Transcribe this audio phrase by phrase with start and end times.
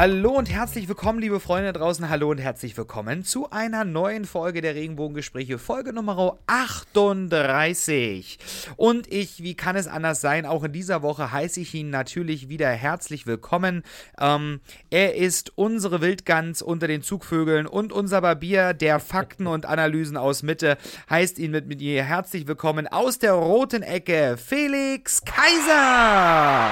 [0.00, 2.08] Hallo und herzlich willkommen, liebe Freunde draußen.
[2.08, 8.38] Hallo und herzlich willkommen zu einer neuen Folge der Regenbogengespräche, Folge Nummer 38.
[8.76, 12.48] Und ich, wie kann es anders sein, auch in dieser Woche heiße ich ihn natürlich
[12.48, 13.82] wieder herzlich willkommen.
[14.18, 20.16] Ähm, er ist unsere Wildgans unter den Zugvögeln und unser Barbier der Fakten und Analysen
[20.16, 20.78] aus Mitte,
[21.10, 26.70] heißt ihn mit, mit ihr herzlich willkommen aus der roten Ecke, Felix Kaiser.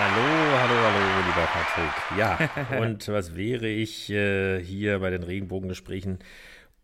[0.00, 2.16] Hallo, hallo, hallo, lieber Patrick.
[2.16, 6.20] Ja, und was wäre ich äh, hier bei den Regenbogengesprächen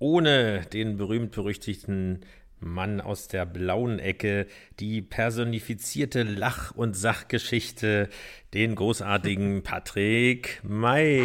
[0.01, 2.27] ohne den berühmt-berüchtigten
[2.59, 4.49] Mann aus der blauen Ecke,
[4.81, 8.09] die personifizierte Lach- und Sachgeschichte,
[8.53, 11.23] den großartigen Patrick May.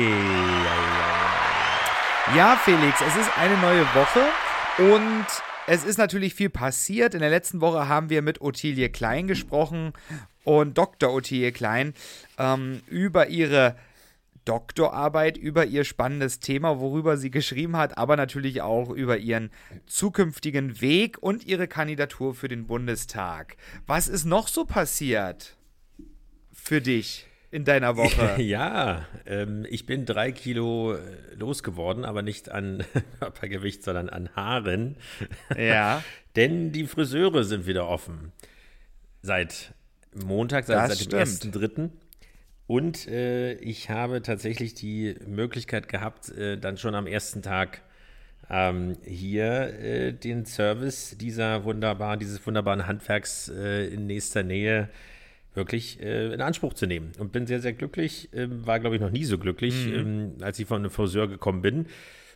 [2.36, 4.28] Ja, Felix, es ist eine neue Woche
[4.94, 5.26] und
[5.66, 7.14] es ist natürlich viel passiert.
[7.14, 9.94] In der letzten Woche haben wir mit Ottilie Klein gesprochen
[10.44, 11.14] und Dr.
[11.14, 11.94] Ottilie Klein
[12.38, 13.76] ähm, über ihre
[14.46, 19.52] Doktorarbeit, über ihr spannendes Thema, worüber sie geschrieben hat, aber natürlich auch über ihren
[19.86, 23.58] zukünftigen Weg und ihre Kandidatur für den Bundestag.
[23.86, 25.56] Was ist noch so passiert
[26.52, 27.28] für dich?
[27.52, 28.36] in deiner Woche?
[28.42, 31.00] Ja, ähm, ich bin drei Kilo äh,
[31.36, 32.84] losgeworden, aber nicht an
[33.20, 34.98] Körpergewicht, sondern an Haaren.
[35.58, 36.04] Ja.
[36.36, 38.32] Denn die Friseure sind wieder offen.
[39.22, 39.74] Seit
[40.14, 41.90] Montag, seit, seit dem 1.3.
[42.68, 47.82] Und äh, ich habe tatsächlich die Möglichkeit gehabt, äh, dann schon am ersten Tag
[48.50, 54.90] ähm, hier äh, den Service dieser wunderbar, dieses wunderbaren Handwerks äh, in nächster Nähe
[55.54, 57.12] wirklich äh, in Anspruch zu nehmen.
[57.18, 58.30] Und bin sehr, sehr glücklich.
[58.34, 59.94] Ähm, war, glaube ich, noch nie so glücklich, mhm.
[59.94, 61.88] ähm, als ich von einem Friseur gekommen bin.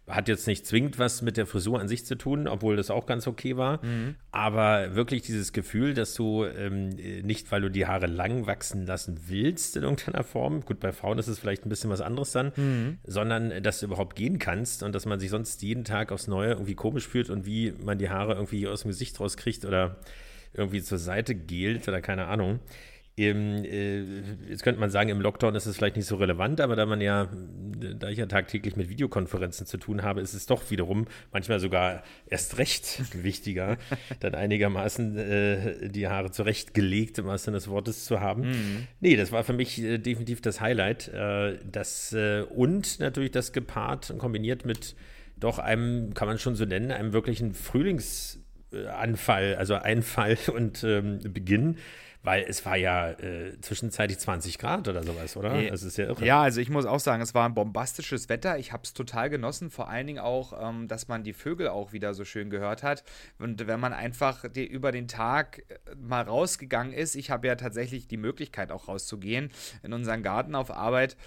[0.08, 3.06] Hat jetzt nicht zwingend was mit der Frisur an sich zu tun, obwohl das auch
[3.06, 3.84] ganz okay war.
[3.86, 4.16] Mhm.
[4.32, 9.18] Aber wirklich dieses Gefühl, dass du ähm, nicht, weil du die Haare lang wachsen lassen
[9.28, 12.52] willst in irgendeiner Form, gut, bei Frauen ist es vielleicht ein bisschen was anderes dann,
[12.56, 12.98] mhm.
[13.06, 16.52] sondern dass du überhaupt gehen kannst und dass man sich sonst jeden Tag aufs Neue
[16.52, 19.98] irgendwie komisch fühlt und wie man die Haare irgendwie aus dem Gesicht rauskriegt oder
[20.54, 22.60] irgendwie zur Seite gelt oder keine Ahnung.
[23.16, 24.02] Im, äh,
[24.50, 27.00] jetzt könnte man sagen, im Lockdown ist es vielleicht nicht so relevant, aber da man
[27.00, 27.30] ja,
[27.96, 32.02] da ich ja tagtäglich mit Videokonferenzen zu tun habe, ist es doch wiederum manchmal sogar
[32.26, 33.78] erst recht wichtiger,
[34.20, 38.50] dann einigermaßen äh, die Haare zurechtgelegt, im wahrsten Sinne des Wortes zu haben.
[38.50, 38.88] Mhm.
[39.00, 41.10] Nee, das war für mich äh, definitiv das Highlight.
[41.10, 44.96] Äh, das, äh, und natürlich das gepaart und kombiniert mit
[45.38, 51.78] doch einem, kann man schon so nennen, einem wirklichen Frühlingsanfall, also Einfall und ähm, Beginn
[52.24, 55.62] weil es war ja äh, zwischenzeitlich 20 Grad oder sowas, oder?
[55.70, 56.26] Das ist ja irre.
[56.26, 58.58] Ja, also ich muss auch sagen, es war ein bombastisches Wetter.
[58.58, 59.70] Ich habe es total genossen.
[59.70, 63.04] Vor allen Dingen auch, ähm, dass man die Vögel auch wieder so schön gehört hat.
[63.40, 67.56] Und wenn man einfach die, über den Tag äh, mal rausgegangen ist, ich habe ja
[67.56, 69.52] tatsächlich die Möglichkeit auch rauszugehen
[69.84, 71.18] in unseren Garten auf Arbeit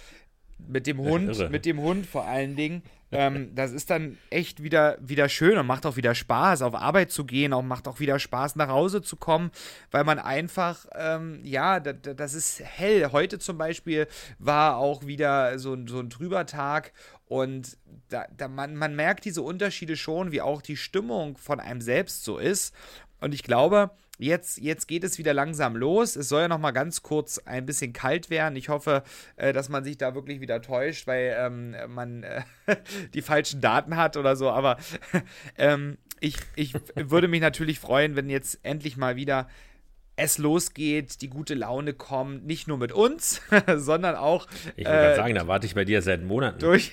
[0.67, 2.83] mit dem Hund, mit dem Hund vor allen Dingen.
[3.09, 7.09] Ähm, das ist dann echt wieder, wieder schön und macht auch wieder Spaß, auf Arbeit
[7.09, 9.51] zu gehen, auch macht auch wieder Spaß, nach Hause zu kommen,
[9.91, 13.13] weil man einfach, ähm, ja, das, das ist hell.
[13.13, 14.07] Heute zum Beispiel
[14.39, 16.91] war auch wieder so, so ein trüber Tag
[17.27, 17.77] und
[18.09, 22.25] da, da man, man merkt diese Unterschiede schon, wie auch die Stimmung von einem selbst
[22.25, 22.75] so ist.
[23.19, 26.15] Und ich glaube, Jetzt, jetzt geht es wieder langsam los.
[26.15, 28.55] Es soll ja noch mal ganz kurz ein bisschen kalt werden.
[28.55, 29.03] Ich hoffe,
[29.35, 32.41] äh, dass man sich da wirklich wieder täuscht, weil ähm, man äh,
[33.13, 34.49] die falschen Daten hat oder so.
[34.49, 34.77] Aber
[35.57, 39.47] ähm, ich, ich würde mich natürlich freuen, wenn jetzt endlich mal wieder
[40.17, 43.39] es losgeht, die gute Laune kommt, nicht nur mit uns,
[43.75, 44.47] sondern auch.
[44.75, 46.59] Ich wollte äh, sagen, da warte ich bei dir seit Monaten.
[46.59, 46.91] Durch,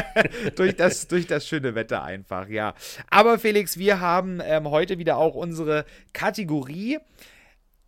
[0.56, 2.74] durch, das, durch das schöne Wetter einfach, ja.
[3.08, 6.98] Aber Felix, wir haben ähm, heute wieder auch unsere Kategorie,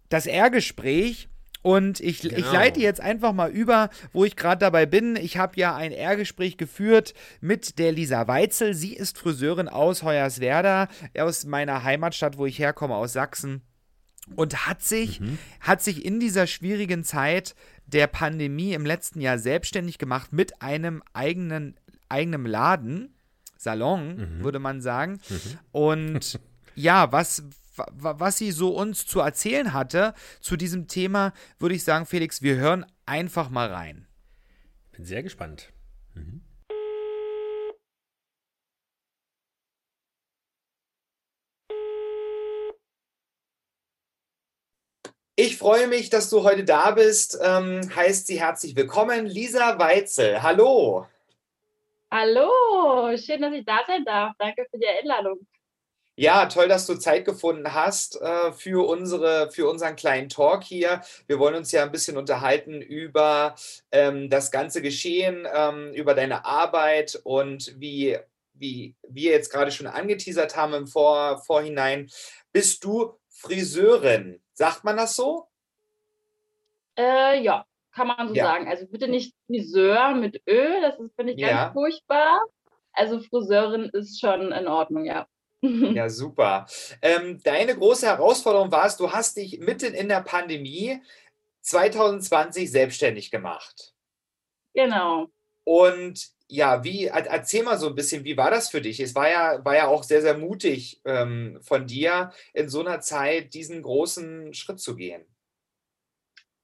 [0.08, 1.28] das R-Gespräch.
[1.60, 2.36] Und ich, genau.
[2.36, 5.16] ich leite jetzt einfach mal über, wo ich gerade dabei bin.
[5.16, 8.74] Ich habe ja ein R-Gespräch geführt mit der Lisa Weitzel.
[8.74, 10.86] Sie ist Friseurin aus Hoyerswerda,
[11.18, 13.62] aus meiner Heimatstadt, wo ich herkomme, aus Sachsen
[14.36, 15.38] und hat sich, mhm.
[15.60, 17.54] hat sich in dieser schwierigen Zeit
[17.86, 21.74] der Pandemie im letzten Jahr selbstständig gemacht mit einem eigenen,
[22.08, 23.14] eigenen Laden,
[23.56, 24.44] Salon, mhm.
[24.44, 25.20] würde man sagen.
[25.28, 25.58] Mhm.
[25.72, 26.40] Und
[26.74, 27.44] ja, was,
[27.76, 32.56] was sie so uns zu erzählen hatte zu diesem Thema, würde ich sagen, Felix, wir
[32.56, 34.06] hören einfach mal rein.
[34.92, 35.72] Bin sehr gespannt.
[36.14, 36.42] Mhm.
[45.40, 47.38] Ich freue mich, dass du heute da bist.
[47.40, 50.42] Ähm, heißt sie herzlich willkommen, Lisa Weitzel.
[50.42, 51.06] Hallo.
[52.10, 54.34] Hallo, schön, dass ich da sein darf.
[54.36, 55.46] Danke für die Einladung.
[56.16, 61.02] Ja, toll, dass du Zeit gefunden hast äh, für, unsere, für unseren kleinen Talk hier.
[61.28, 63.54] Wir wollen uns ja ein bisschen unterhalten über
[63.92, 68.18] ähm, das ganze Geschehen, ähm, über deine Arbeit und wie,
[68.54, 72.10] wie wir jetzt gerade schon angeteasert haben im Vor Vorhinein.
[72.50, 74.40] Bist du Friseurin?
[74.58, 75.46] Sagt man das so?
[76.98, 78.44] Äh, ja, kann man so ja.
[78.44, 78.66] sagen.
[78.66, 81.72] Also bitte nicht Friseur mit Ö, das finde ich, ganz ja.
[81.72, 82.40] furchtbar.
[82.92, 85.28] Also Friseurin ist schon in Ordnung, ja.
[85.62, 86.66] Ja, super.
[87.02, 91.00] Ähm, deine große Herausforderung war es, du hast dich mitten in der Pandemie
[91.60, 93.94] 2020 selbstständig gemacht.
[94.74, 95.28] Genau.
[95.62, 99.00] Und ja, wie, erzähl mal so ein bisschen, wie war das für dich?
[99.00, 103.00] Es war ja, war ja auch sehr, sehr mutig ähm, von dir, in so einer
[103.00, 105.24] Zeit diesen großen Schritt zu gehen.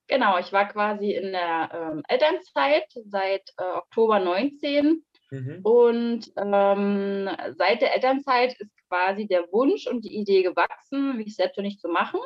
[0.06, 5.60] Genau, ich war quasi in der ähm, Elternzeit seit äh, Oktober 19 mhm.
[5.62, 11.78] und ähm, seit der Elternzeit ist quasi der Wunsch und die Idee gewachsen, mich selbstständig
[11.78, 12.20] zu machen.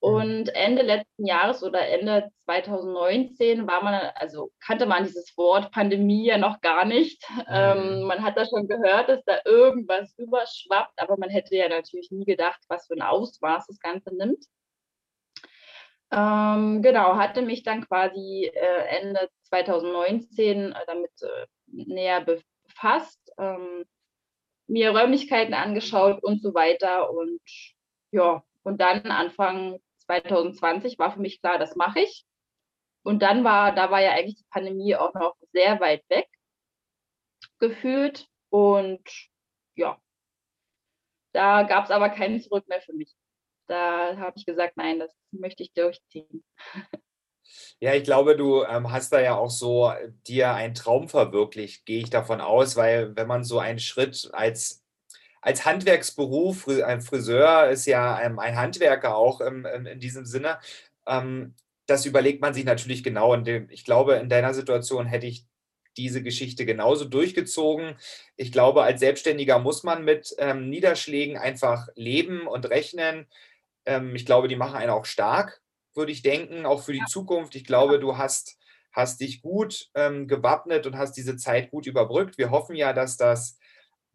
[0.00, 6.24] Und Ende letzten Jahres oder Ende 2019 war man, also kannte man dieses Wort Pandemie
[6.24, 7.22] ja noch gar nicht.
[7.52, 8.06] Ähm, mhm.
[8.06, 12.24] man hat da schon gehört, dass da irgendwas überschwappt, aber man hätte ja natürlich nie
[12.24, 14.46] gedacht, was für ein Ausmaß das Ganze nimmt.
[16.12, 23.84] Ähm, genau, hatte mich dann quasi äh, Ende 2019 äh, damit äh, näher befasst, ähm,
[24.66, 27.10] mir Räumlichkeiten angeschaut und so weiter.
[27.10, 27.40] Und
[28.12, 29.78] ja, und dann Anfang
[30.10, 32.24] 2020 war für mich klar, das mache ich.
[33.02, 36.28] Und dann war, da war ja eigentlich die Pandemie auch noch sehr weit weg
[37.58, 38.26] gefühlt.
[38.50, 39.08] Und
[39.76, 39.98] ja,
[41.32, 43.14] da gab es aber keinen Zurück mehr für mich
[43.70, 46.44] da habe ich gesagt, nein, das möchte ich durchziehen.
[47.80, 49.92] Ja, ich glaube, du ähm, hast da ja auch so
[50.28, 54.79] dir einen Traum verwirklicht, gehe ich davon aus, weil wenn man so einen Schritt als,
[55.40, 60.58] als Handwerksberuf, ein Friseur ist ja ähm, ein Handwerker auch ähm, in diesem Sinne,
[61.06, 61.54] ähm,
[61.86, 63.32] das überlegt man sich natürlich genau.
[63.32, 65.46] Und ich glaube, in deiner Situation hätte ich
[65.96, 67.96] diese Geschichte genauso durchgezogen.
[68.36, 73.26] Ich glaube, als Selbstständiger muss man mit ähm, Niederschlägen einfach leben und rechnen.
[73.86, 75.62] Ähm, ich glaube, die machen einen auch stark,
[75.94, 77.02] würde ich denken, auch für die.
[77.08, 77.56] Zukunft.
[77.56, 78.56] Ich glaube, du hast,
[78.92, 82.38] hast dich gut ähm, gewappnet und hast diese Zeit gut überbrückt.
[82.38, 83.58] Wir hoffen ja, dass das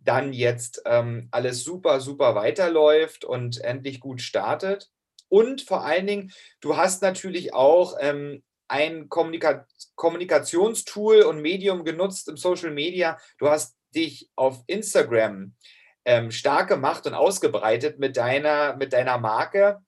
[0.06, 4.90] dann jetzt ähm, alles super, super weiterläuft und endlich gut startet.
[5.28, 6.32] Und vor allen Dingen,
[6.62, 9.66] du hast natürlich auch ähm, ein Kommunika
[9.96, 13.18] Kommunikationstool und Medium genutzt im Social Media.
[13.38, 15.56] Du hast dich auf Instagram
[16.04, 19.80] ähm, stark gemacht und ausgebreitet mit deiner, mit deiner Marke,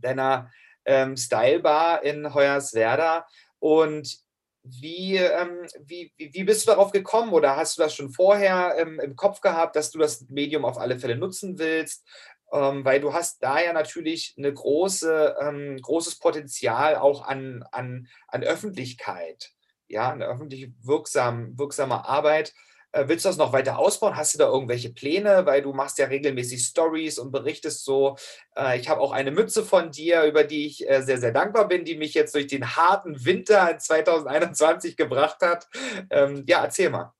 [0.00, 0.50] deiner
[0.84, 3.26] ähm, Stylebar in Hoyerswerda.
[3.58, 4.18] Und
[4.62, 9.00] wie, ähm, wie, wie, bist du darauf gekommen oder hast du das schon vorher ähm,
[9.00, 12.06] im Kopf gehabt, dass du das Medium auf alle Fälle nutzen willst?
[12.52, 18.08] Ähm, weil du hast da ja natürlich eine große, ähm, großes Potenzial auch an, an,
[18.28, 19.52] an Öffentlichkeit,
[19.88, 22.52] ja, eine öffentlich wirksam, wirksame Arbeit.
[22.92, 24.16] Äh, willst du das noch weiter ausbauen?
[24.16, 25.46] Hast du da irgendwelche Pläne?
[25.46, 28.16] Weil du machst ja regelmäßig Stories und berichtest so.
[28.56, 31.68] Äh, ich habe auch eine Mütze von dir, über die ich äh, sehr, sehr dankbar
[31.68, 35.68] bin, die mich jetzt durch den harten Winter 2021 gebracht hat.
[36.10, 37.12] Ähm, ja, erzähl mal.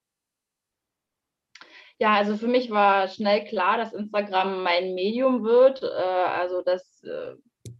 [1.98, 5.84] Ja, also für mich war schnell klar, dass Instagram mein Medium wird.
[5.84, 7.02] Also, dass,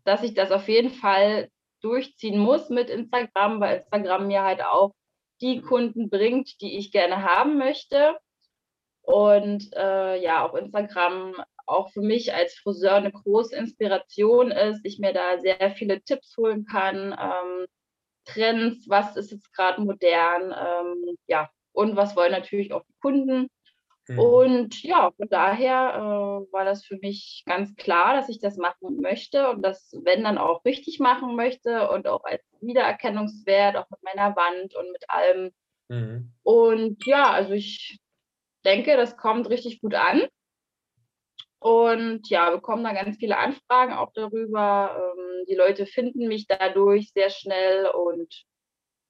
[0.04, 1.48] dass ich das auf jeden Fall
[1.80, 4.92] durchziehen muss mit Instagram, weil Instagram mir halt auch
[5.40, 8.16] die Kunden bringt, die ich gerne haben möchte.
[9.02, 11.34] Und äh, ja, auch Instagram
[11.66, 16.36] auch für mich als Friseur eine große Inspiration ist, ich mir da sehr viele Tipps
[16.36, 17.66] holen kann, ähm,
[18.24, 23.48] Trends, was ist jetzt gerade modern, ähm, ja, und was wollen natürlich auch die Kunden.
[24.10, 24.18] Mhm.
[24.18, 29.00] Und ja, von daher äh, war das für mich ganz klar, dass ich das machen
[29.00, 34.02] möchte und das, wenn dann auch richtig machen möchte und auch als Wiedererkennungswert, auch mit
[34.02, 35.52] meiner Wand und mit allem.
[35.88, 36.32] Mhm.
[36.42, 38.00] Und ja, also ich
[38.64, 40.22] denke, das kommt richtig gut an.
[41.60, 45.14] Und ja, bekommen da ganz viele Anfragen auch darüber.
[45.16, 48.44] Ähm, die Leute finden mich dadurch sehr schnell und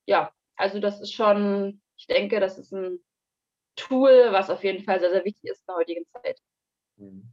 [0.04, 3.00] ja, also das ist schon, ich denke, das ist ein
[3.80, 6.40] Tool, was auf jeden Fall sehr, sehr wichtig ist in der heutigen Zeit.
[6.96, 7.30] Mhm.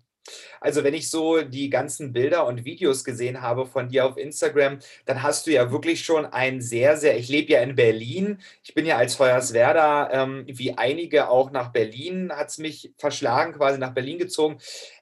[0.60, 4.80] Also wenn ich so die ganzen Bilder und Videos gesehen habe von dir auf Instagram,
[5.06, 8.74] dann hast du ja wirklich schon ein sehr, sehr, ich lebe ja in Berlin, ich
[8.74, 13.80] bin ja als Hoyerswerda, ähm, wie einige auch nach Berlin, hat es mich verschlagen, quasi
[13.80, 14.58] nach Berlin gezogen.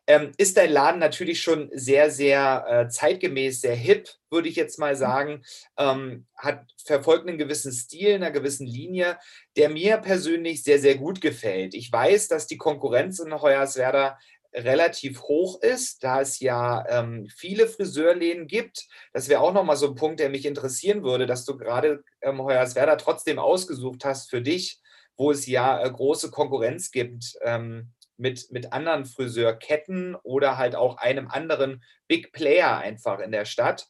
[0.08, 4.78] Ähm, ist dein Laden natürlich schon sehr, sehr äh, zeitgemäß, sehr hip, würde ich jetzt
[4.78, 5.44] mal sagen.
[5.78, 9.18] Ähm, hat verfolgt einen gewissen Stil, einer gewissen Linie,
[9.56, 11.74] der mir persönlich sehr, sehr gut gefällt.
[11.74, 14.18] Ich weiß, dass die Konkurrenz in Hoyerswerda
[14.54, 18.88] relativ hoch ist, da es ja ähm, viele Friseurläden gibt.
[19.12, 22.42] Das wäre auch nochmal so ein Punkt, der mich interessieren würde, dass du gerade ähm,
[22.42, 24.80] Hoyerswerda trotzdem ausgesucht hast für dich,
[25.18, 30.98] wo es ja äh, große Konkurrenz gibt ähm, mit, mit anderen Friseurketten oder halt auch
[30.98, 33.88] einem anderen Big Player einfach in der Stadt.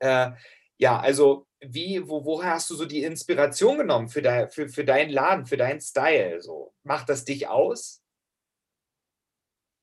[0.00, 0.30] Äh,
[0.78, 4.84] ja, also wie, wo, woher hast du so die Inspiration genommen für, dein, für, für
[4.84, 6.40] deinen Laden, für deinen Style?
[6.40, 8.02] So, macht das dich aus?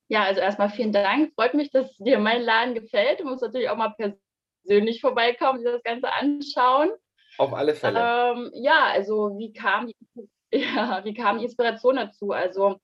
[0.08, 1.32] Ja, also erstmal vielen Dank.
[1.34, 3.20] Freut mich, dass dir mein Laden gefällt.
[3.20, 3.94] Du musst natürlich auch mal
[4.66, 6.90] persönlich vorbeikommen, dir das Ganze anschauen.
[7.38, 7.98] Auf alle Fälle.
[7.98, 9.96] Ähm, ja, also wie kam, die,
[10.52, 12.32] ja, wie kam die Inspiration dazu?
[12.32, 12.80] Also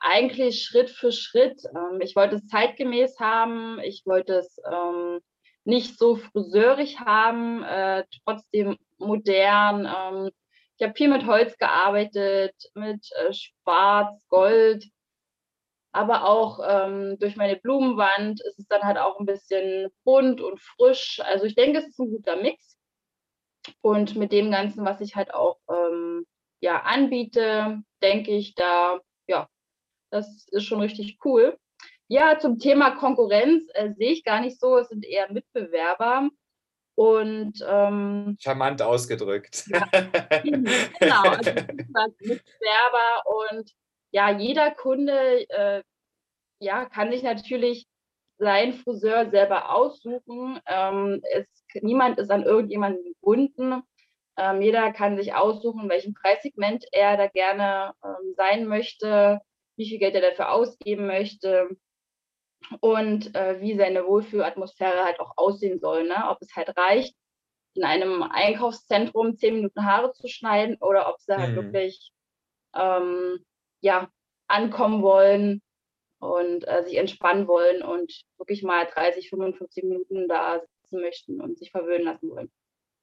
[0.00, 1.62] eigentlich Schritt für Schritt.
[1.74, 3.78] Ähm, ich wollte es zeitgemäß haben.
[3.80, 5.20] Ich wollte es ähm,
[5.64, 9.86] nicht so friseurig haben, äh, trotzdem modern.
[9.86, 10.30] Ähm,
[10.78, 14.84] ich habe viel mit Holz gearbeitet, mit äh, Schwarz, Gold
[15.92, 20.60] aber auch ähm, durch meine Blumenwand ist es dann halt auch ein bisschen bunt und
[20.60, 21.20] frisch.
[21.24, 22.78] Also ich denke, es ist ein guter Mix.
[23.82, 26.26] Und mit dem Ganzen, was ich halt auch ähm,
[26.60, 29.00] ja, anbiete, denke ich, da,
[30.10, 31.56] das ist schon richtig cool.
[32.08, 34.78] Ja, zum Thema Konkurrenz äh, sehe ich gar nicht so.
[34.78, 36.28] Es sind eher Mitbewerber.
[36.96, 39.64] Und ähm, charmant ausgedrückt.
[39.68, 39.88] Ja,
[40.42, 41.50] genau, also
[42.18, 43.70] Mitbewerber und
[44.10, 45.82] ja, jeder Kunde äh,
[46.58, 47.86] ja, kann sich natürlich
[48.38, 50.60] seinen Friseur selber aussuchen.
[50.66, 51.46] Ähm, es,
[51.80, 53.82] niemand ist an irgendjemanden gebunden.
[54.36, 59.40] Ähm, jeder kann sich aussuchen, welchem Preissegment er da gerne ähm, sein möchte,
[59.80, 61.70] wie viel Geld er dafür ausgeben möchte
[62.80, 66.04] und äh, wie seine Wohlfühlatmosphäre halt auch aussehen soll.
[66.06, 66.28] Ne?
[66.28, 67.16] Ob es halt reicht,
[67.74, 71.56] in einem Einkaufszentrum zehn Minuten Haare zu schneiden oder ob sie halt mhm.
[71.56, 72.12] wirklich
[72.74, 73.42] ähm,
[73.80, 74.10] ja,
[74.48, 75.62] ankommen wollen
[76.18, 81.58] und äh, sich entspannen wollen und wirklich mal 30, 55 Minuten da sitzen möchten und
[81.58, 82.52] sich verwöhnen lassen wollen.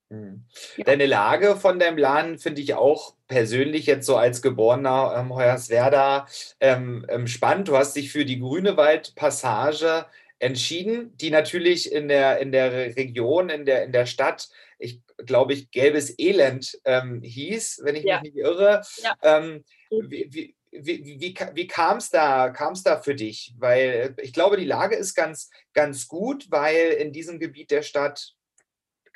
[0.10, 0.46] Mhm.
[0.78, 0.86] Ja.
[0.86, 6.28] Deine Lage von deinem Laden finde ich auch persönlich jetzt so als geborener ähm, Hoyerswerda
[6.60, 7.68] ähm, ähm, spannend.
[7.68, 10.06] Du hast dich für die Grünewald-Passage
[10.40, 14.50] entschieden, die natürlich in der, in der Region, in der, in der Stadt,
[14.80, 18.22] ich glaube ich, gelbes Elend ähm, hieß, wenn ich ja.
[18.22, 18.84] mich nicht irre.
[19.02, 19.16] Ja.
[19.24, 23.54] Ähm, wie, wie, wie, wie, wie kam es da, kam's da für dich?
[23.58, 28.37] Weil ich glaube, die Lage ist ganz, ganz gut, weil in diesem Gebiet der Stadt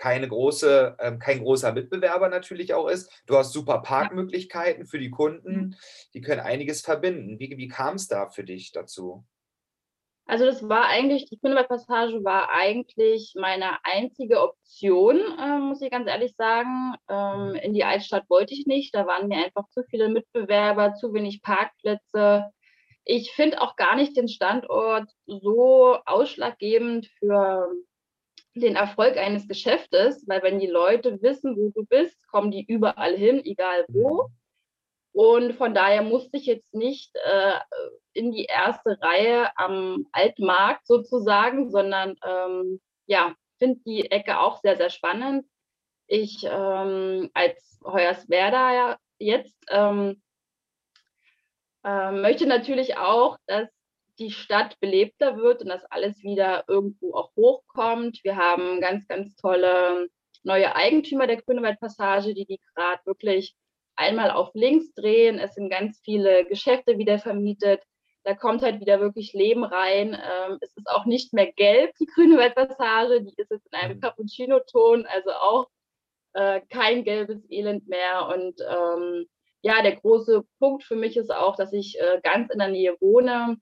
[0.01, 3.11] keine große, ähm, kein großer Mitbewerber natürlich auch ist.
[3.27, 5.75] Du hast super Parkmöglichkeiten für die Kunden, mhm.
[6.15, 7.39] die können einiges verbinden.
[7.39, 9.23] Wie, wie kam es da für dich dazu?
[10.25, 16.07] Also das war eigentlich, die Grünewald-Passage war eigentlich meine einzige Option, äh, muss ich ganz
[16.09, 16.95] ehrlich sagen.
[17.07, 17.55] Ähm, mhm.
[17.55, 21.43] in die Altstadt wollte ich nicht, da waren mir einfach zu viele Mitbewerber, zu wenig
[21.43, 22.49] Parkplätze.
[23.03, 27.67] Ich finde auch gar nicht den Standort so ausschlaggebend für
[28.53, 33.15] den Erfolg eines Geschäftes, weil wenn die Leute wissen, wo du bist, kommen die überall
[33.15, 34.23] hin, egal wo.
[34.23, 34.33] Mhm.
[35.13, 37.59] Und von daher musste ich jetzt nicht äh,
[38.13, 44.77] in die erste Reihe am Altmarkt sozusagen, sondern ähm, ja, finde die Ecke auch sehr,
[44.77, 45.45] sehr spannend.
[46.07, 50.21] Ich ähm, als Hoyerswerda jetzt ähm,
[51.83, 53.69] äh, möchte natürlich auch, dass
[54.21, 58.19] die Stadt belebter wird und dass alles wieder irgendwo auch hochkommt.
[58.23, 60.07] Wir haben ganz, ganz tolle
[60.43, 63.55] neue Eigentümer der Grünewaldpassage, die die gerade wirklich
[63.95, 65.39] einmal auf links drehen.
[65.39, 67.81] Es sind ganz viele Geschäfte wieder vermietet.
[68.23, 70.13] Da kommt halt wieder wirklich Leben rein.
[70.13, 73.23] Ähm, es ist auch nicht mehr gelb, die grüne Waldpassage.
[73.23, 74.01] Die ist jetzt in einem mhm.
[74.01, 75.67] Cappuccino-Ton, also auch
[76.33, 78.27] äh, kein gelbes Elend mehr.
[78.27, 79.25] Und ähm,
[79.61, 82.95] ja, der große Punkt für mich ist auch, dass ich äh, ganz in der Nähe
[82.99, 83.57] wohne.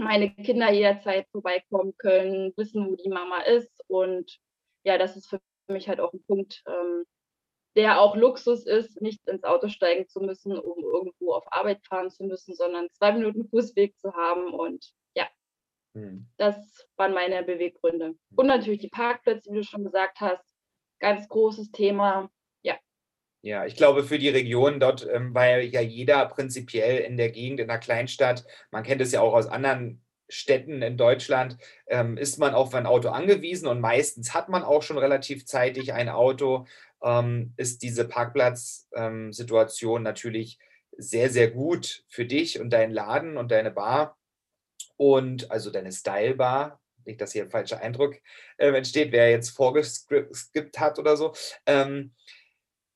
[0.00, 3.70] Meine Kinder jederzeit vorbeikommen können, wissen, wo die Mama ist.
[3.86, 4.38] Und
[4.84, 7.04] ja, das ist für mich halt auch ein Punkt, ähm,
[7.76, 12.10] der auch Luxus ist, nicht ins Auto steigen zu müssen, um irgendwo auf Arbeit fahren
[12.10, 14.52] zu müssen, sondern zwei Minuten Fußweg zu haben.
[14.54, 15.28] Und ja,
[15.94, 16.26] hm.
[16.36, 18.14] das waren meine Beweggründe.
[18.34, 20.44] Und natürlich die Parkplätze, wie du schon gesagt hast,
[20.98, 22.30] ganz großes Thema.
[23.42, 23.64] Ja.
[23.64, 27.68] Ich glaube, für die Region dort, ähm, weil ja jeder prinzipiell in der Gegend, in
[27.68, 31.56] der Kleinstadt, man kennt es ja auch aus anderen Städten in Deutschland
[31.88, 35.92] ähm, ist man auf ein Auto angewiesen und meistens hat man auch schon relativ zeitig
[35.92, 36.66] ein Auto
[37.02, 40.58] ähm, ist diese Parkplatzsituation ähm, natürlich
[40.96, 44.16] sehr, sehr gut für dich und deinen Laden und deine Bar.
[44.96, 48.16] und also deine Stylebar, nicht, dass hier ein falscher Eindruck
[48.58, 51.32] äh, entsteht, wer jetzt vorgeskippt hat oder so.
[51.66, 52.12] Ähm,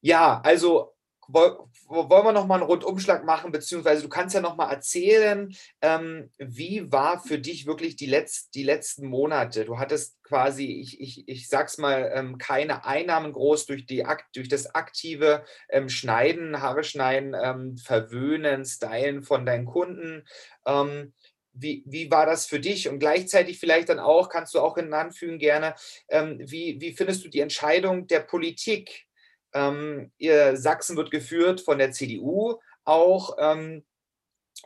[0.05, 0.93] ja, also
[1.29, 6.31] wollen wir noch mal einen Rundumschlag machen, beziehungsweise du kannst ja noch mal erzählen, ähm,
[6.37, 9.65] wie war für dich wirklich die, Letz-, die letzten Monate?
[9.65, 14.49] Du hattest quasi, ich, ich, ich sag's mal, ähm, keine Einnahmen groß durch, die, durch
[14.49, 20.27] das aktive ähm, Schneiden, Haare schneiden, ähm, Verwöhnen, Stylen von deinen Kunden.
[20.67, 21.15] Ähm,
[21.55, 22.91] wie, wie war das für dich?
[22.91, 25.75] Und gleichzeitig vielleicht dann auch, kannst du auch hinanfügen gerne,
[26.11, 29.07] ähm, wie, wie findest du die Entscheidung der Politik?
[29.55, 33.85] Ähm, ihr, Sachsen wird geführt von der CDU, auch ähm,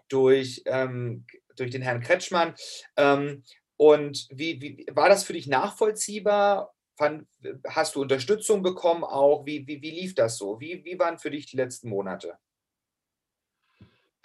[0.08, 1.26] durch, ähm,
[1.56, 2.54] durch den Herrn Kretschmann.
[2.96, 3.44] Ähm,
[3.76, 6.74] und wie, wie war das für dich nachvollziehbar?
[6.96, 7.28] Fand,
[7.68, 9.46] hast du Unterstützung bekommen auch?
[9.46, 10.58] Wie, wie, wie lief das so?
[10.58, 12.38] Wie, wie waren für dich die letzten Monate?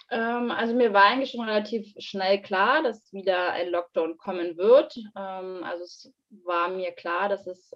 [0.10, 4.96] Ähm, also mir war eigentlich schon relativ schnell klar, dass wieder ein Lockdown kommen wird.
[5.16, 6.12] Ähm, also es
[6.44, 7.72] war mir klar, dass es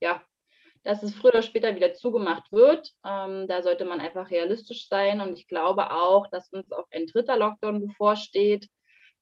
[0.00, 0.22] ja
[0.88, 2.94] dass es früher oder später wieder zugemacht wird.
[3.04, 5.20] Ähm, da sollte man einfach realistisch sein.
[5.20, 8.70] Und ich glaube auch, dass uns auch ein dritter Lockdown bevorsteht.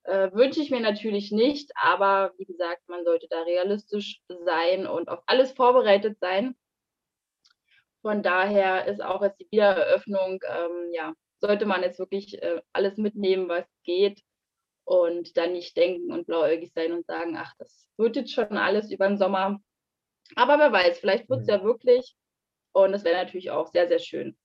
[0.04, 5.08] Äh, wünsche ich mir natürlich nicht, aber wie gesagt, man sollte da realistisch sein und
[5.08, 6.54] auf alles vorbereitet sein.
[8.00, 12.96] Von daher ist auch jetzt die Wiedereröffnung, ähm, ja, sollte man jetzt wirklich äh, alles
[12.96, 14.22] mitnehmen, was geht
[14.84, 18.92] und dann nicht denken und blauäugig sein und sagen, ach, das wird jetzt schon alles
[18.92, 19.58] über den Sommer.
[20.34, 22.16] Aber wer weiß, vielleicht wird es ja wirklich.
[22.72, 24.36] Und das wäre natürlich auch sehr, sehr schön.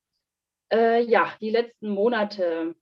[0.71, 2.75] Äh, ja, die letzten Monate.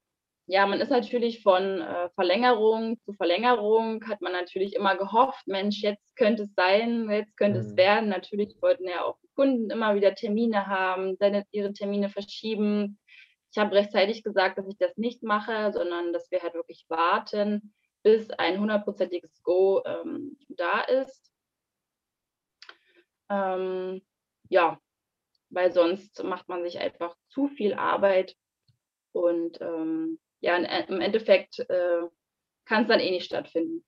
[0.46, 5.82] Ja, man ist natürlich von äh, Verlängerung zu Verlängerung, hat man natürlich immer gehofft, Mensch,
[5.84, 7.65] jetzt könnte es sein, jetzt könnte mhm.
[7.65, 8.10] es werden.
[8.10, 13.00] Natürlich wollten ja auch die Kunden immer wieder Termine haben, seine, ihre Termine verschieben.
[13.51, 17.74] Ich habe rechtzeitig gesagt, dass ich das nicht mache, sondern dass wir halt wirklich warten,
[18.03, 21.29] bis ein hundertprozentiges Go ähm, da ist.
[23.30, 24.02] Ähm,
[24.50, 24.80] ja,
[25.50, 28.36] weil sonst macht man sich einfach zu viel Arbeit
[29.12, 32.02] und ähm, ja, im Endeffekt äh,
[32.65, 33.84] kann es dann eh nicht stattfinden.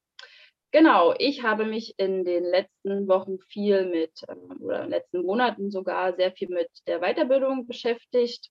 [0.72, 5.26] Genau, ich habe mich in den letzten Wochen viel mit, ähm, oder in den letzten
[5.26, 8.50] Monaten sogar sehr viel mit der Weiterbildung beschäftigt.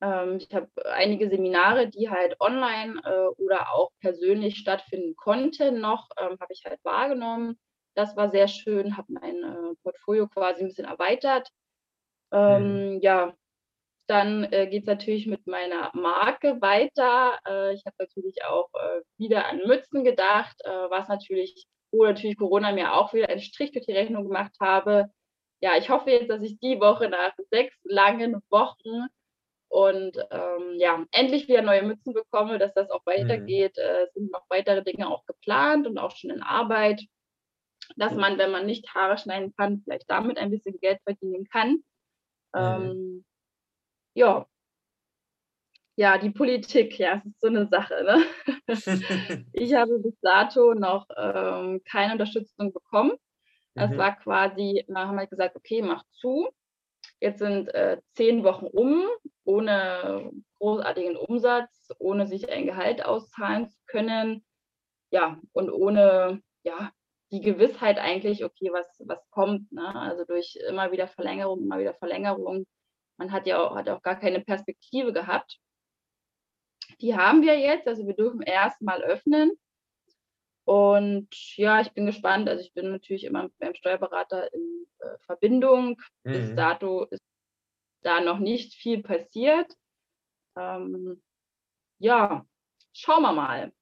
[0.00, 6.08] Ähm, ich habe einige Seminare, die halt online äh, oder auch persönlich stattfinden konnten, noch
[6.18, 7.58] ähm, habe ich halt wahrgenommen.
[7.98, 11.48] Das war sehr schön, habe mein äh, Portfolio quasi ein bisschen erweitert.
[12.30, 13.00] Ähm, mhm.
[13.00, 13.34] Ja,
[14.06, 17.40] dann äh, geht es natürlich mit meiner Marke weiter.
[17.44, 22.38] Äh, ich habe natürlich auch äh, wieder an Mützen gedacht, äh, was natürlich, wo natürlich
[22.38, 25.10] Corona mir auch wieder einen Strich durch die Rechnung gemacht habe.
[25.60, 29.08] Ja, ich hoffe jetzt, dass ich die Woche nach sechs langen Wochen
[29.66, 33.10] und ähm, ja, endlich wieder neue Mützen bekomme, dass das auch mhm.
[33.10, 33.76] weitergeht.
[33.76, 34.04] Mhm.
[34.04, 37.02] Es sind noch weitere Dinge auch geplant und auch schon in Arbeit
[37.96, 41.82] dass man, wenn man nicht Haare schneiden kann, vielleicht damit ein bisschen Geld verdienen kann.
[42.54, 43.24] Ähm,
[44.14, 44.46] ja.
[45.96, 48.04] Ja, die Politik, ja, es ist so eine Sache.
[48.04, 48.68] Ne?
[49.52, 53.12] ich habe bis dato noch ähm, keine Unterstützung bekommen.
[53.74, 53.98] Das mhm.
[53.98, 56.48] war quasi, da haben wir gesagt, okay, mach zu.
[57.20, 59.08] Jetzt sind äh, zehn Wochen um,
[59.44, 64.44] ohne großartigen Umsatz, ohne sich ein Gehalt auszahlen zu können.
[65.10, 66.92] Ja, und ohne ja,
[67.30, 69.70] die Gewissheit eigentlich, okay, was, was kommt.
[69.72, 69.94] Ne?
[69.94, 72.66] Also durch immer wieder Verlängerung, immer wieder Verlängerung.
[73.18, 75.58] Man hat ja auch, hat auch gar keine Perspektive gehabt.
[77.00, 79.52] Die haben wir jetzt, also wir dürfen erst mal öffnen.
[80.64, 82.48] Und ja, ich bin gespannt.
[82.48, 86.00] Also ich bin natürlich immer mit meinem Steuerberater in äh, Verbindung.
[86.24, 86.32] Mhm.
[86.32, 87.22] Bis dato ist
[88.02, 89.72] da noch nicht viel passiert.
[90.56, 91.22] Ähm,
[91.98, 92.46] ja,
[92.92, 93.72] schauen wir mal.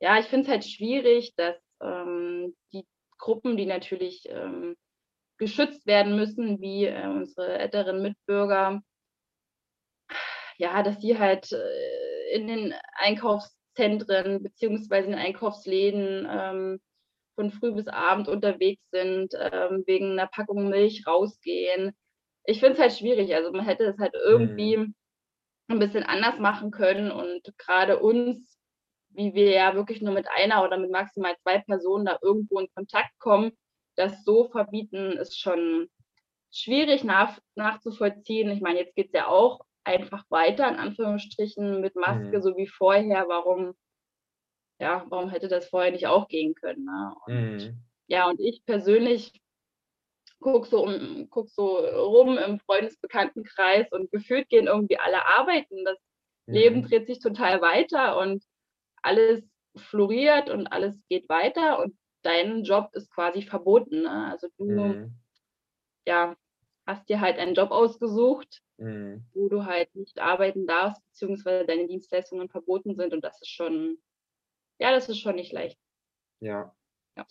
[0.00, 2.86] Ja, ich finde es halt schwierig, dass ähm, die
[3.18, 4.76] Gruppen, die natürlich ähm,
[5.38, 8.82] geschützt werden müssen, wie äh, unsere älteren Mitbürger,
[10.56, 16.80] ja, dass die halt äh, in den Einkaufszentren beziehungsweise in den Einkaufsläden ähm,
[17.34, 21.92] von früh bis abend unterwegs sind, ähm, wegen einer Packung Milch rausgehen.
[22.44, 23.34] Ich finde es halt schwierig.
[23.34, 24.94] Also man hätte es halt irgendwie mhm.
[25.68, 28.58] ein bisschen anders machen können und gerade uns
[29.14, 32.68] wie wir ja wirklich nur mit einer oder mit maximal zwei Personen da irgendwo in
[32.74, 33.52] Kontakt kommen,
[33.96, 35.88] das so verbieten, ist schon
[36.50, 38.50] schwierig nach, nachzuvollziehen.
[38.50, 42.42] Ich meine, jetzt geht es ja auch einfach weiter, in Anführungsstrichen, mit Maske, mhm.
[42.42, 43.26] so wie vorher.
[43.28, 43.74] Warum,
[44.80, 46.84] ja, warum hätte das vorher nicht auch gehen können?
[46.84, 47.14] Ne?
[47.26, 47.82] Und, mhm.
[48.06, 49.32] Ja, und ich persönlich
[50.40, 55.84] gucke so, um, guck so rum im Freundesbekanntenkreis und gefühlt gehen irgendwie alle arbeiten.
[55.84, 55.98] Das
[56.46, 56.54] mhm.
[56.54, 58.44] Leben dreht sich total weiter und
[59.04, 59.42] alles
[59.76, 64.02] floriert und alles geht weiter und dein Job ist quasi verboten.
[64.02, 64.30] Ne?
[64.30, 65.14] Also du, mhm.
[66.06, 66.36] ja,
[66.86, 69.26] hast dir halt einen Job ausgesucht, mhm.
[69.34, 73.98] wo du halt nicht arbeiten darfst, beziehungsweise deine Dienstleistungen verboten sind und das ist schon,
[74.78, 75.78] ja, das ist schon nicht leicht.
[76.40, 76.74] Ja.
[77.16, 77.26] Ja.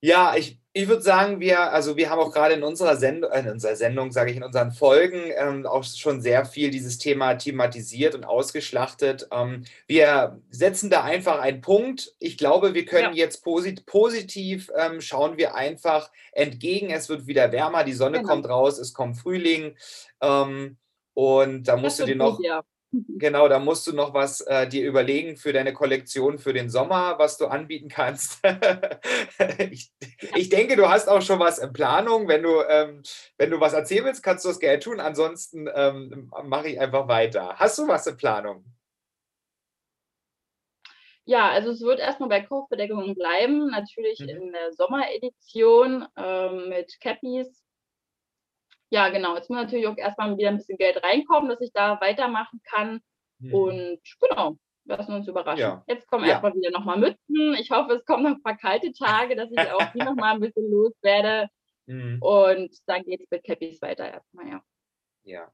[0.00, 3.40] Ja, ich, ich würde sagen, wir, also wir haben auch gerade in unserer Sendung, äh,
[3.40, 7.34] in unserer Sendung, sage ich, in unseren Folgen ähm, auch schon sehr viel dieses Thema
[7.34, 9.28] thematisiert und ausgeschlachtet.
[9.32, 12.14] Ähm, wir setzen da einfach einen Punkt.
[12.18, 13.24] Ich glaube, wir können ja.
[13.24, 16.90] jetzt posit positiv ähm, schauen wir einfach entgegen.
[16.90, 18.30] Es wird wieder wärmer, die Sonne genau.
[18.30, 19.76] kommt raus, es kommt Frühling.
[20.22, 20.76] Ähm,
[21.14, 22.36] und da musst das du dir noch.
[22.36, 22.62] Gut, ja.
[22.92, 27.18] Genau, da musst du noch was äh, dir überlegen für deine Kollektion für den Sommer,
[27.18, 28.42] was du anbieten kannst.
[29.70, 29.92] ich,
[30.34, 32.26] ich, denke, du hast auch schon was in Planung.
[32.26, 33.02] Wenn du, ähm,
[33.38, 34.98] wenn du was erzählen willst, kannst du das gerne tun.
[34.98, 37.54] Ansonsten ähm, mache ich einfach weiter.
[37.56, 38.64] Hast du was in Planung?
[41.26, 43.70] Ja, also es wird erstmal bei Kochbedeckungen bleiben.
[43.70, 44.28] Natürlich mhm.
[44.30, 47.62] in der Sommeredition ähm, mit Cappies
[48.90, 49.36] ja, genau.
[49.36, 53.00] Jetzt muss natürlich auch erstmal wieder ein bisschen Geld reinkommen, dass ich da weitermachen kann.
[53.38, 53.54] Mhm.
[53.54, 55.60] Und genau, lassen uns überraschen.
[55.60, 55.84] Ja.
[55.86, 56.32] Jetzt kommen ja.
[56.32, 57.54] erstmal wieder nochmal Mützen.
[57.58, 60.40] Ich hoffe, es kommen noch ein paar kalte Tage, dass ich auch die nochmal ein
[60.40, 61.48] bisschen loswerde.
[61.86, 62.18] Mhm.
[62.20, 64.62] Und dann geht es mit Cappies weiter erstmal, ja.
[65.22, 65.52] Ja.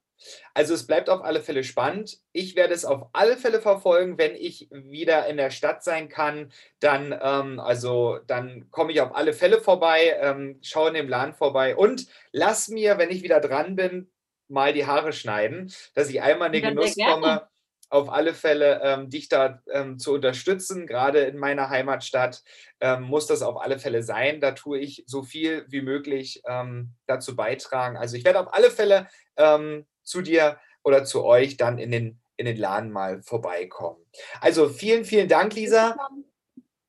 [0.55, 2.18] Also es bleibt auf alle Fälle spannend.
[2.33, 6.52] Ich werde es auf alle Fälle verfolgen, wenn ich wieder in der Stadt sein kann.
[6.81, 11.35] Dann, ähm, also, dann komme ich auf alle Fälle vorbei, ähm, schaue in dem Laden
[11.35, 14.11] vorbei und lass mir, wenn ich wieder dran bin,
[14.48, 17.48] mal die Haare schneiden, dass ich einmal in den Genuss komme,
[17.88, 20.87] auf alle Fälle ähm, dich da ähm, zu unterstützen.
[20.87, 22.42] Gerade in meiner Heimatstadt
[22.81, 24.40] ähm, muss das auf alle Fälle sein.
[24.40, 27.96] Da tue ich so viel wie möglich ähm, dazu beitragen.
[27.96, 32.21] Also ich werde auf alle Fälle ähm, zu dir oder zu euch dann in den,
[32.37, 34.05] in den Laden mal vorbeikommen.
[34.40, 35.97] Also vielen, vielen Dank, Lisa,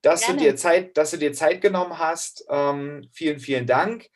[0.01, 2.45] dass du dir Zeit, dass du dir Zeit genommen hast.
[2.49, 4.10] Ähm, vielen, vielen Dank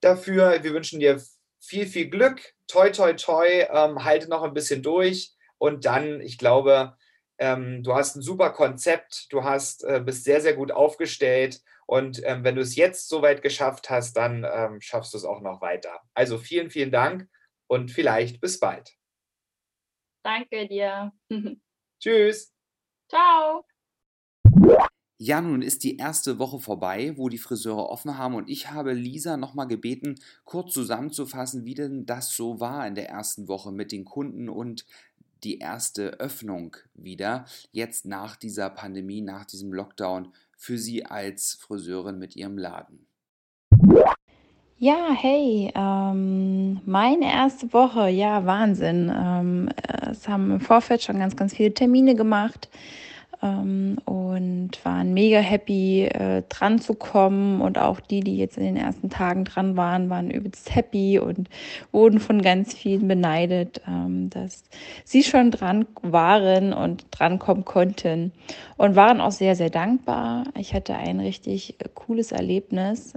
[0.00, 0.62] dafür.
[0.62, 1.22] Wir wünschen dir
[1.60, 2.54] viel, viel Glück.
[2.66, 3.66] Toi, toi, toi.
[3.70, 5.32] Ähm, halte noch ein bisschen durch.
[5.58, 6.96] Und dann, ich glaube,
[7.38, 9.26] ähm, du hast ein super Konzept.
[9.30, 11.60] Du hast, äh, bist sehr, sehr gut aufgestellt.
[11.86, 15.24] Und ähm, wenn du es jetzt so weit geschafft hast, dann ähm, schaffst du es
[15.24, 16.00] auch noch weiter.
[16.14, 17.28] Also vielen, vielen Dank
[17.68, 18.96] und vielleicht bis bald.
[20.24, 21.12] Danke dir.
[22.00, 22.52] Tschüss.
[23.08, 23.64] Ciao.
[25.20, 28.92] Ja, nun ist die erste Woche vorbei, wo die Friseure offen haben und ich habe
[28.92, 33.90] Lisa nochmal gebeten, kurz zusammenzufassen, wie denn das so war in der ersten Woche mit
[33.90, 34.86] den Kunden und
[35.42, 42.20] die erste Öffnung wieder, jetzt nach dieser Pandemie, nach diesem Lockdown, für sie als Friseurin
[42.20, 43.07] mit ihrem Laden.
[44.80, 49.12] Ja, hey, ähm, meine erste Woche, ja, Wahnsinn.
[49.12, 49.68] Ähm,
[50.08, 52.68] es haben im Vorfeld schon ganz, ganz viele Termine gemacht
[53.42, 57.60] ähm, und waren mega happy, äh, dran zu kommen.
[57.60, 61.48] Und auch die, die jetzt in den ersten Tagen dran waren, waren übelst happy und
[61.90, 64.62] wurden von ganz vielen beneidet, ähm, dass
[65.02, 68.30] sie schon dran waren und drankommen konnten
[68.76, 70.44] und waren auch sehr, sehr dankbar.
[70.56, 73.14] Ich hatte ein richtig cooles Erlebnis.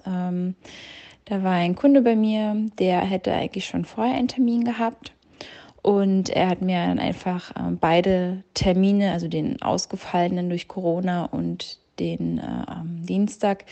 [1.25, 5.13] Da war ein Kunde bei mir, der hätte eigentlich schon vorher einen Termin gehabt.
[5.81, 11.79] Und er hat mir dann einfach äh, beide Termine, also den ausgefallenen durch Corona und
[11.99, 13.65] den äh, am Dienstag,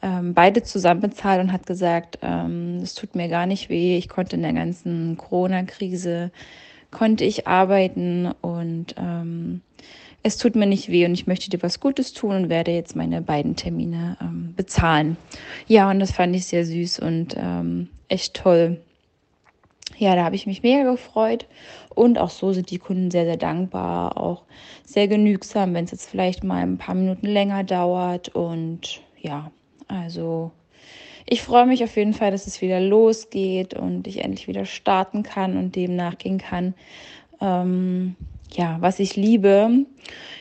[0.00, 3.96] ähm, beide zusammen bezahlt und hat gesagt, ähm, es tut mir gar nicht weh.
[3.96, 6.30] Ich konnte in der ganzen Corona-Krise,
[6.92, 9.62] konnte ich arbeiten und ähm,
[10.22, 12.96] es tut mir nicht weh und ich möchte dir was Gutes tun und werde jetzt
[12.96, 15.16] meine beiden Termine ähm, bezahlen.
[15.66, 18.80] Ja, und das fand ich sehr süß und ähm, echt toll.
[19.96, 21.46] Ja, da habe ich mich mega gefreut.
[21.94, 24.44] Und auch so sind die Kunden sehr, sehr dankbar, auch
[24.84, 28.28] sehr genügsam, wenn es jetzt vielleicht mal ein paar Minuten länger dauert.
[28.28, 29.50] Und ja,
[29.88, 30.52] also
[31.26, 35.22] ich freue mich auf jeden Fall, dass es wieder losgeht und ich endlich wieder starten
[35.22, 36.74] kann und dem nachgehen kann.
[37.40, 38.14] Ähm,
[38.52, 39.86] ja, was ich liebe.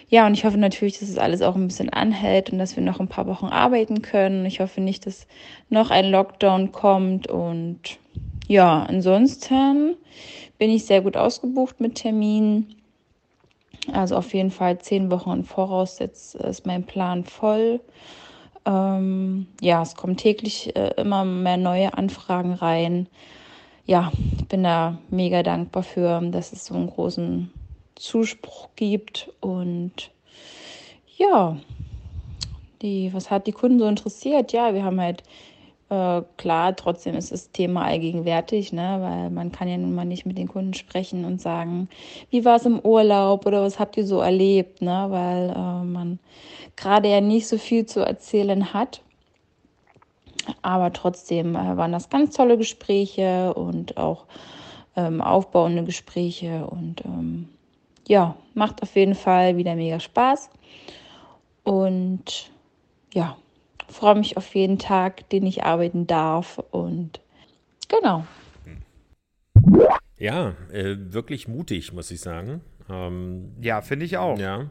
[0.09, 2.83] Ja, und ich hoffe natürlich, dass es alles auch ein bisschen anhält und dass wir
[2.83, 4.45] noch ein paar Wochen arbeiten können.
[4.45, 5.27] Ich hoffe nicht, dass
[5.69, 7.27] noch ein Lockdown kommt.
[7.27, 7.99] Und
[8.47, 9.95] ja, ansonsten
[10.57, 12.75] bin ich sehr gut ausgebucht mit Terminen.
[13.91, 17.81] Also auf jeden Fall zehn Wochen im Voraus jetzt ist mein Plan voll.
[18.65, 23.07] Ähm, ja, es kommen täglich äh, immer mehr neue Anfragen rein.
[23.85, 27.51] Ja, ich bin da mega dankbar für, dass es so einen großen
[27.97, 30.11] Zuspruch gibt und
[31.17, 31.57] ja,
[32.81, 34.53] die, was hat die Kunden so interessiert?
[34.53, 35.23] Ja, wir haben halt
[35.89, 38.97] Äh, klar, trotzdem ist das Thema allgegenwärtig, ne?
[38.99, 41.87] weil man kann ja nun mal nicht mit den Kunden sprechen und sagen,
[42.29, 45.05] wie war es im Urlaub oder was habt ihr so erlebt, ne?
[45.09, 46.19] weil äh, man
[46.75, 49.01] gerade ja nicht so viel zu erzählen hat.
[50.61, 54.25] Aber trotzdem äh, waren das ganz tolle Gespräche und auch
[54.97, 57.47] ähm, aufbauende Gespräche und ähm,
[58.07, 60.49] ja, macht auf jeden Fall wieder mega Spaß.
[61.63, 62.51] Und
[63.13, 63.37] ja,
[63.89, 66.59] freue mich auf jeden Tag, den ich arbeiten darf.
[66.71, 67.19] Und
[67.87, 68.25] genau.
[70.17, 72.61] Ja, äh, wirklich mutig, muss ich sagen.
[72.89, 74.37] Ähm, ja, finde ich auch.
[74.39, 74.69] Ja,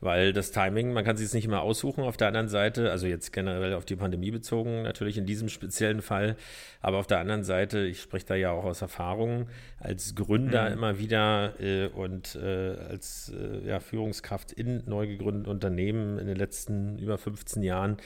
[0.00, 3.06] weil das Timing, man kann sich es nicht immer aussuchen auf der anderen Seite, also
[3.06, 6.36] jetzt generell auf die Pandemie bezogen, natürlich in diesem speziellen Fall,
[6.82, 10.72] aber auf der anderen Seite, ich spreche da ja auch aus Erfahrung, als Gründer mhm.
[10.72, 16.36] immer wieder äh, und äh, als äh, ja, Führungskraft in neu gegründeten Unternehmen in den
[16.36, 17.96] letzten über 15 Jahren,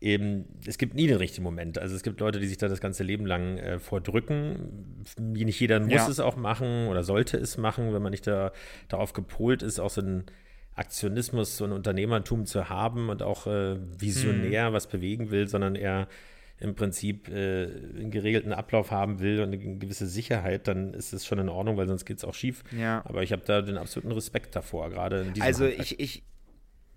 [0.00, 1.78] eben, es gibt nie den richtigen Moment.
[1.78, 5.04] Also es gibt Leute, die sich da das ganze Leben lang äh, vordrücken.
[5.18, 6.08] Nicht jeder muss ja.
[6.08, 8.52] es auch machen oder sollte es machen, wenn man nicht da,
[8.88, 10.24] darauf gepolt ist, auch so ein
[10.76, 14.72] Aktionismus, ein Unternehmertum zu haben und auch äh, visionär hm.
[14.74, 16.06] was bewegen will, sondern eher
[16.58, 21.26] im Prinzip äh, einen geregelten Ablauf haben will und eine gewisse Sicherheit, dann ist es
[21.26, 22.62] schon in Ordnung, weil sonst geht es auch schief.
[22.76, 23.02] Ja.
[23.04, 26.22] Aber ich habe da den absoluten Respekt davor, gerade in diesem Also ich, ich,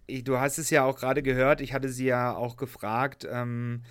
[0.07, 3.83] ich, du hast es ja auch gerade gehört, ich hatte sie ja auch gefragt, ähm,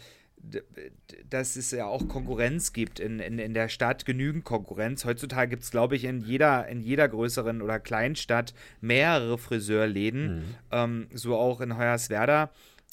[1.29, 5.05] dass es ja auch Konkurrenz gibt in, in, in der Stadt, genügend Konkurrenz.
[5.05, 10.37] Heutzutage gibt es, glaube ich, in jeder, in jeder größeren oder kleinen Stadt mehrere Friseurläden,
[10.37, 10.45] mhm.
[10.71, 12.51] ähm, so auch in Hoyerswerda.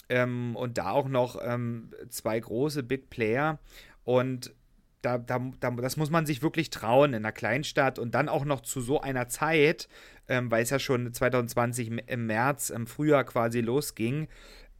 [0.10, 3.60] Ähm, und da auch noch ähm, zwei große Big Player.
[4.04, 4.54] Und
[5.02, 8.46] da, da, da, das muss man sich wirklich trauen in einer Kleinstadt und dann auch
[8.46, 9.88] noch zu so einer Zeit,
[10.28, 14.28] ähm, weil es ja schon 2020 im März, im Frühjahr quasi losging.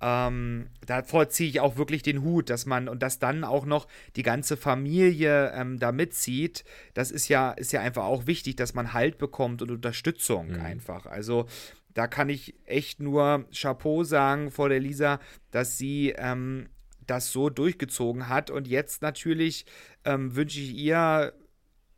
[0.02, 3.88] Ähm, davor ziehe ich auch wirklich den Hut, dass man und dass dann auch noch
[4.16, 6.66] die ganze Familie ähm, da mitzieht.
[6.94, 10.62] Das ist ja, ist ja einfach auch wichtig, dass man Halt bekommt und Unterstützung mhm.
[10.62, 11.06] einfach.
[11.06, 11.48] Also
[11.94, 15.20] da kann ich echt nur Chapeau sagen vor der Lisa,
[15.52, 16.68] dass sie ähm,
[17.08, 18.52] das so durchgezogen hat.
[18.52, 19.66] Und jetzt natürlich
[20.04, 21.34] ähm, wünsche ich ihr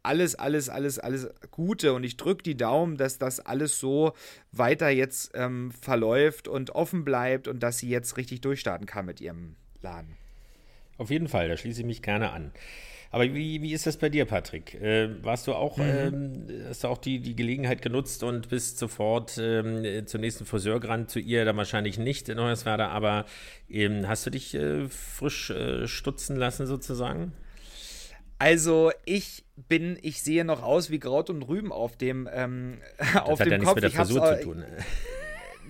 [0.07, 4.13] alles, alles, alles, alles Gute und ich drücke die Daumen, dass das alles so
[4.51, 9.21] weiter jetzt ähm, verläuft und offen bleibt und dass sie jetzt richtig durchstarten kann mit
[9.21, 10.15] ihrem Laden.
[10.97, 12.51] Auf jeden Fall, da schließe ich mich gerne an.
[13.11, 14.73] Aber wie, wie ist das bei dir, Patrick?
[14.75, 15.83] Äh, warst du auch, mhm.
[15.85, 20.79] ähm, hast du auch die, die Gelegenheit genutzt und bist sofort ähm, zum nächsten Friseur
[20.79, 23.25] gerannt, zu ihr dann wahrscheinlich nicht in Hoyerswerda, aber
[23.69, 27.31] ähm, hast du dich äh, frisch äh, stutzen lassen sozusagen?
[28.39, 32.80] Also ich bin, ich sehe noch aus wie Kraut und Rüben auf dem, ähm,
[33.23, 33.76] auf hat dem ja Kopf.
[33.76, 34.65] Nichts mit der Frisur zu tun.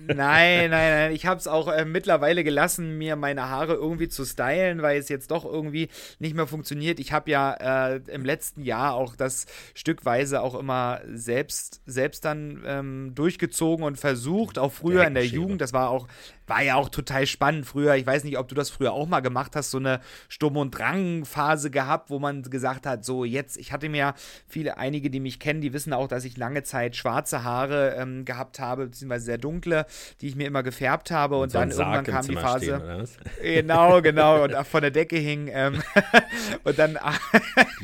[0.08, 1.12] Nein, nein, nein.
[1.12, 5.08] Ich habe es auch äh, mittlerweile gelassen, mir meine Haare irgendwie zu stylen, weil es
[5.08, 6.98] jetzt doch irgendwie nicht mehr funktioniert.
[6.98, 12.62] Ich habe ja äh, im letzten Jahr auch das stückweise auch immer selbst, selbst dann
[12.66, 15.60] ähm, durchgezogen und versucht, auch früher in der Jugend.
[15.60, 16.08] Das war auch
[16.48, 17.94] war ja auch total spannend früher.
[17.96, 20.76] Ich weiß nicht, ob du das früher auch mal gemacht hast, so eine Sturm- und
[20.76, 24.14] Drang-Phase gehabt, wo man gesagt hat, so jetzt, ich hatte mir
[24.46, 28.24] viele, einige, die mich kennen, die wissen auch, dass ich lange Zeit schwarze Haare ähm,
[28.24, 29.86] gehabt habe, beziehungsweise sehr dunkle,
[30.20, 33.06] die ich mir immer gefärbt habe und, und so dann irgendwann kam die Phase.
[33.38, 35.50] Stehen, genau, genau, und von der Decke hing.
[35.52, 35.82] Ähm,
[36.64, 36.98] und dann.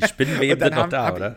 [0.01, 1.35] die Spinnenweben sind noch da, oder?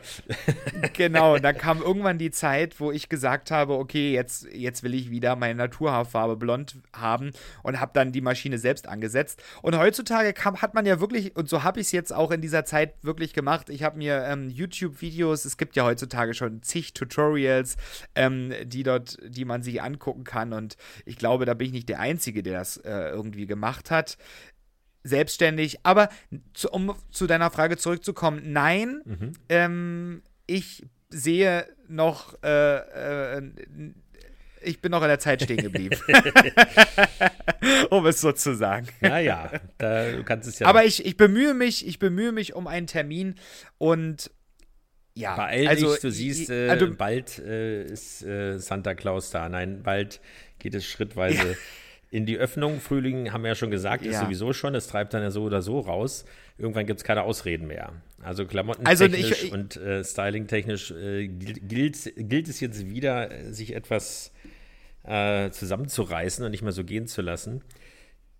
[0.92, 4.94] genau, und dann kam irgendwann die Zeit, wo ich gesagt habe, okay, jetzt, jetzt will
[4.94, 9.42] ich wieder meine Naturhaarfarbe blond haben haben und habe dann die Maschine selbst angesetzt.
[9.62, 12.40] Und heutzutage kam, hat man ja wirklich, und so habe ich es jetzt auch in
[12.40, 16.94] dieser Zeit wirklich gemacht, ich habe mir ähm, YouTube-Videos, es gibt ja heutzutage schon zig
[16.94, 17.76] Tutorials,
[18.14, 20.52] ähm, die dort, die man sich angucken kann.
[20.52, 20.67] Und
[21.06, 24.18] ich glaube, da bin ich nicht der Einzige, der das äh, irgendwie gemacht hat
[25.04, 25.78] selbstständig.
[25.84, 26.08] Aber
[26.54, 29.32] zu, um zu deiner Frage zurückzukommen, nein, mhm.
[29.48, 33.42] ähm, ich sehe noch äh, äh,
[34.60, 35.96] ich bin noch in der Zeit stehen geblieben.
[37.90, 38.88] um es so zu sagen.
[39.00, 40.66] Naja, du kannst es ja.
[40.66, 43.36] Aber ich, ich bemühe mich, ich bemühe mich um einen Termin
[43.78, 44.30] und
[45.14, 45.34] ja.
[45.34, 49.48] Beeil also, dich, du siehst, äh, also, bald äh, ist äh, Santa Claus da.
[49.48, 50.20] Nein, bald
[50.58, 51.50] geht es schrittweise.
[51.50, 51.56] Ja.
[52.10, 54.24] In die Öffnung, Frühling haben wir ja schon gesagt, ist ja.
[54.24, 56.24] sowieso schon, es treibt dann ja so oder so raus.
[56.56, 57.92] Irgendwann gibt es keine Ausreden mehr.
[58.22, 64.32] Also klamottentechnisch also und äh, stylingtechnisch äh, gilt, gilt es jetzt wieder, sich etwas
[65.04, 67.62] äh, zusammenzureißen und nicht mehr so gehen zu lassen.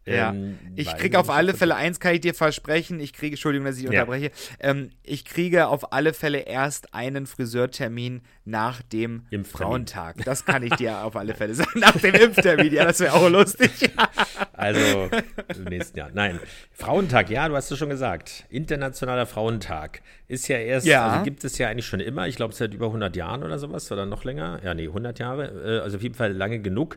[0.08, 3.66] Ja, ähm, ich kriege auf alle Fälle, eins kann ich dir versprechen, ich kriege, Entschuldigung,
[3.66, 3.90] dass ich ja.
[3.90, 10.24] unterbreche, ähm, ich kriege auf alle Fälle erst einen Friseurtermin nach dem Frauentag.
[10.24, 13.28] Das kann ich dir auf alle Fälle sagen, nach dem Impftermin, ja, das wäre auch
[13.28, 13.70] lustig.
[14.52, 15.10] also,
[15.56, 16.10] im nächsten Jahr.
[16.12, 16.38] Nein,
[16.72, 18.44] Frauentag, ja, du hast es schon gesagt.
[18.48, 21.06] Internationaler Frauentag ist ja erst, ja.
[21.06, 23.90] also gibt es ja eigentlich schon immer, ich glaube seit über 100 Jahren oder sowas,
[23.92, 26.96] oder noch länger, ja, nee, 100 Jahre, äh, also auf jeden Fall lange genug.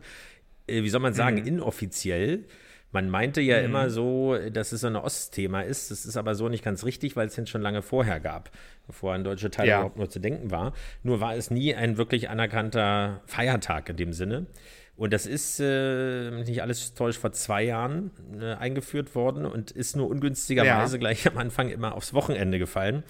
[0.66, 1.46] Äh, wie soll man sagen, mhm.
[1.46, 2.44] inoffiziell
[2.92, 3.64] man meinte ja mhm.
[3.64, 5.90] immer so, dass es so ein Ostthema ist.
[5.90, 8.50] Das ist aber so nicht ganz richtig, weil es den schon lange vorher gab,
[8.86, 9.78] bevor ein deutscher Teil ja.
[9.78, 10.74] überhaupt nur zu denken war.
[11.02, 14.46] Nur war es nie ein wirklich anerkannter Feiertag in dem Sinne.
[14.94, 19.96] Und das ist, äh, nicht alles täuscht, vor zwei Jahren äh, eingeführt worden und ist
[19.96, 21.00] nur ungünstigerweise ja.
[21.00, 23.02] gleich am Anfang immer aufs Wochenende gefallen.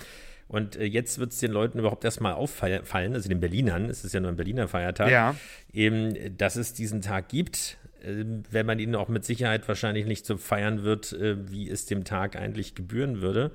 [0.46, 4.12] Und äh, jetzt wird es den Leuten überhaupt erstmal auffallen, also den Berlinern, es ist
[4.14, 5.34] ja nur ein Berliner Feiertag, ja.
[5.72, 10.36] eben, dass es diesen Tag gibt wenn man ihn auch mit Sicherheit wahrscheinlich nicht so
[10.36, 13.52] feiern wird, äh, wie es dem Tag eigentlich gebühren würde,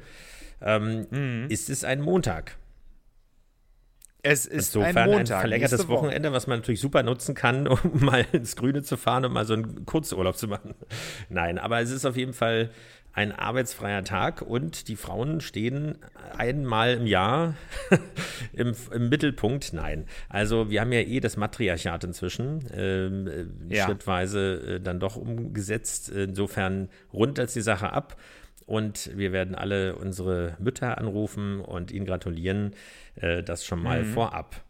[0.61, 1.45] ähm, mhm.
[1.49, 2.57] ist es ein Montag.
[4.23, 7.79] Es ist Insofern ein, Montag, ein verlängertes Wochenende, was man natürlich super nutzen kann, um
[7.93, 10.75] mal ins Grüne zu fahren und mal so einen Kurzurlaub zu machen.
[11.29, 12.69] Nein, aber es ist auf jeden Fall
[13.17, 15.97] ein arbeitsfreier Tag und die Frauen stehen
[16.37, 17.55] einmal im Jahr
[18.53, 19.73] im, im, Mittelpunkt.
[19.73, 23.27] Nein, also wir haben ja eh das Matriarchat inzwischen ähm,
[23.71, 23.85] äh, ja.
[23.85, 26.09] schrittweise äh, dann doch umgesetzt.
[26.09, 28.17] Insofern rundet die Sache ab
[28.67, 32.75] und wir werden alle unsere Mütter anrufen und ihnen gratulieren.
[33.15, 34.13] Äh, das schon mal mhm.
[34.13, 34.61] vorab.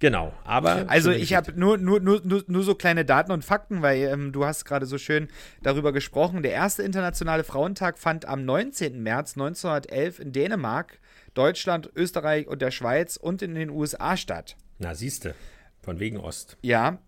[0.00, 0.88] Genau, aber.
[0.88, 4.46] Also ich habe nur, nur, nur, nur so kleine Daten und Fakten, weil ähm, du
[4.46, 5.28] hast gerade so schön
[5.62, 6.42] darüber gesprochen.
[6.42, 9.02] Der erste internationale Frauentag fand am 19.
[9.02, 10.98] März 1911 in Dänemark,
[11.34, 14.56] Deutschland, Österreich und der Schweiz und in den USA statt.
[14.78, 15.34] Na, siehste.
[15.82, 16.56] Von wegen Ost.
[16.62, 16.98] Ja,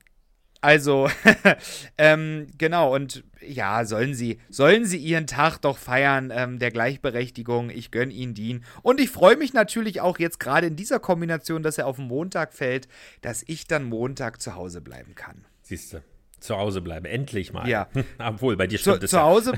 [0.62, 1.11] also,
[1.98, 7.68] ähm, genau, und ja, sollen sie, sollen sie ihren Tag doch feiern, ähm, der Gleichberechtigung.
[7.70, 8.64] Ich gönne ihnen den.
[8.83, 12.07] Und ich freue mich natürlich auch jetzt gerade in dieser Kombination, dass er auf den
[12.07, 12.87] Montag fällt,
[13.22, 15.44] dass ich dann Montag zu Hause bleiben kann.
[15.62, 16.03] Siehst du.
[16.38, 17.68] Zu Hause bleiben, endlich mal.
[17.68, 17.88] Ja.
[18.18, 19.22] Obwohl, bei dir stimmt zu, es zu ja.
[19.22, 19.53] Hause.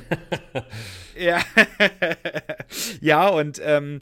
[1.18, 1.40] ja.
[3.02, 4.00] ja, und ähm,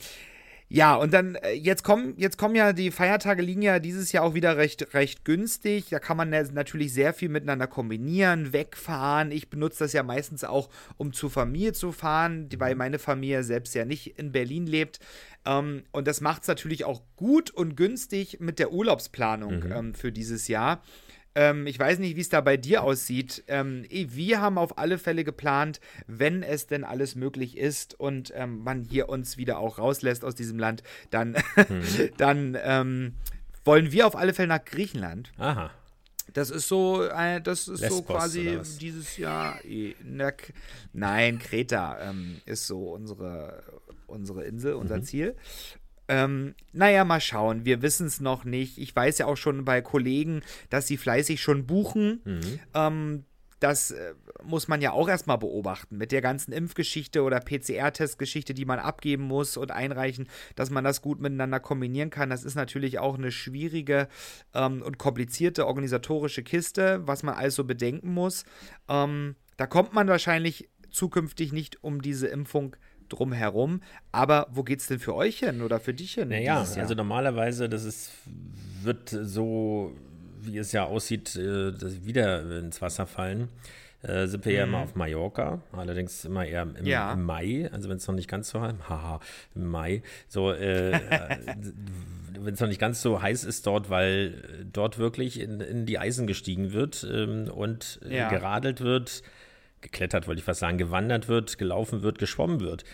[0.75, 4.25] ja, und dann, äh, jetzt kommen, jetzt kommen ja, die Feiertage liegen ja dieses Jahr
[4.25, 5.91] auch wieder recht, recht günstig.
[5.91, 9.33] Da kann man natürlich sehr viel miteinander kombinieren, wegfahren.
[9.33, 13.75] Ich benutze das ja meistens auch, um zur Familie zu fahren, weil meine Familie selbst
[13.75, 14.99] ja nicht in Berlin lebt.
[15.45, 19.73] Ähm, und das macht es natürlich auch gut und günstig mit der Urlaubsplanung mhm.
[19.73, 20.83] ähm, für dieses Jahr.
[21.35, 23.45] Ähm, ich weiß nicht, wie es da bei dir aussieht.
[23.49, 28.63] Ähm, wir haben auf alle Fälle geplant, wenn es denn alles möglich ist und ähm,
[28.63, 31.83] man hier uns wieder auch rauslässt aus diesem Land, dann, hm.
[32.17, 33.15] dann ähm,
[33.65, 35.33] wollen wir auf alle Fälle nach Griechenland.
[35.39, 35.71] Aha.
[36.33, 39.59] Das ist so, äh, das ist Lesbos, so quasi dieses Jahr.
[40.05, 40.33] Na,
[40.93, 43.63] nein, Kreta ähm, ist so unsere,
[44.07, 45.05] unsere Insel, unser mhm.
[45.05, 45.37] Ziel.
[46.09, 47.65] Ähm, naja, mal schauen.
[47.65, 48.79] Wir wissen es noch nicht.
[48.79, 52.21] Ich weiß ja auch schon bei Kollegen, dass sie fleißig schon buchen.
[52.25, 52.61] Mhm.
[52.75, 53.25] Ähm,
[53.63, 58.65] das äh, muss man ja auch erstmal beobachten mit der ganzen Impfgeschichte oder PCR-Testgeschichte, die
[58.65, 62.31] man abgeben muss und einreichen, dass man das gut miteinander kombinieren kann.
[62.31, 64.09] Das ist natürlich auch eine schwierige
[64.53, 68.45] ähm, und komplizierte organisatorische Kiste, was man also bedenken muss.
[68.89, 72.77] Ähm, da kommt man wahrscheinlich zukünftig nicht um diese Impfung
[73.13, 73.81] drumherum.
[74.11, 76.29] Aber wo geht es denn für euch hin oder für dich hin?
[76.29, 78.13] Naja, also normalerweise, das ist,
[78.83, 79.93] wird so,
[80.41, 83.49] wie es ja aussieht, äh, wieder ins Wasser fallen.
[84.03, 84.59] Äh, sind wir mhm.
[84.59, 84.85] ja immer mhm.
[84.85, 87.13] auf Mallorca, allerdings immer eher im, ja.
[87.13, 89.21] im Mai, also wenn es noch nicht ganz so heiß, haha,
[89.55, 91.37] im Mai, so, äh, äh
[92.45, 96.01] wenn es noch nicht ganz so heiß ist dort, weil dort wirklich in, in die
[96.01, 98.29] Eisen gestiegen wird ähm, und äh, ja.
[98.29, 99.23] geradelt wird,
[99.83, 102.85] geklettert, wollte ich fast sagen, gewandert wird, gelaufen wird, geschwommen wird.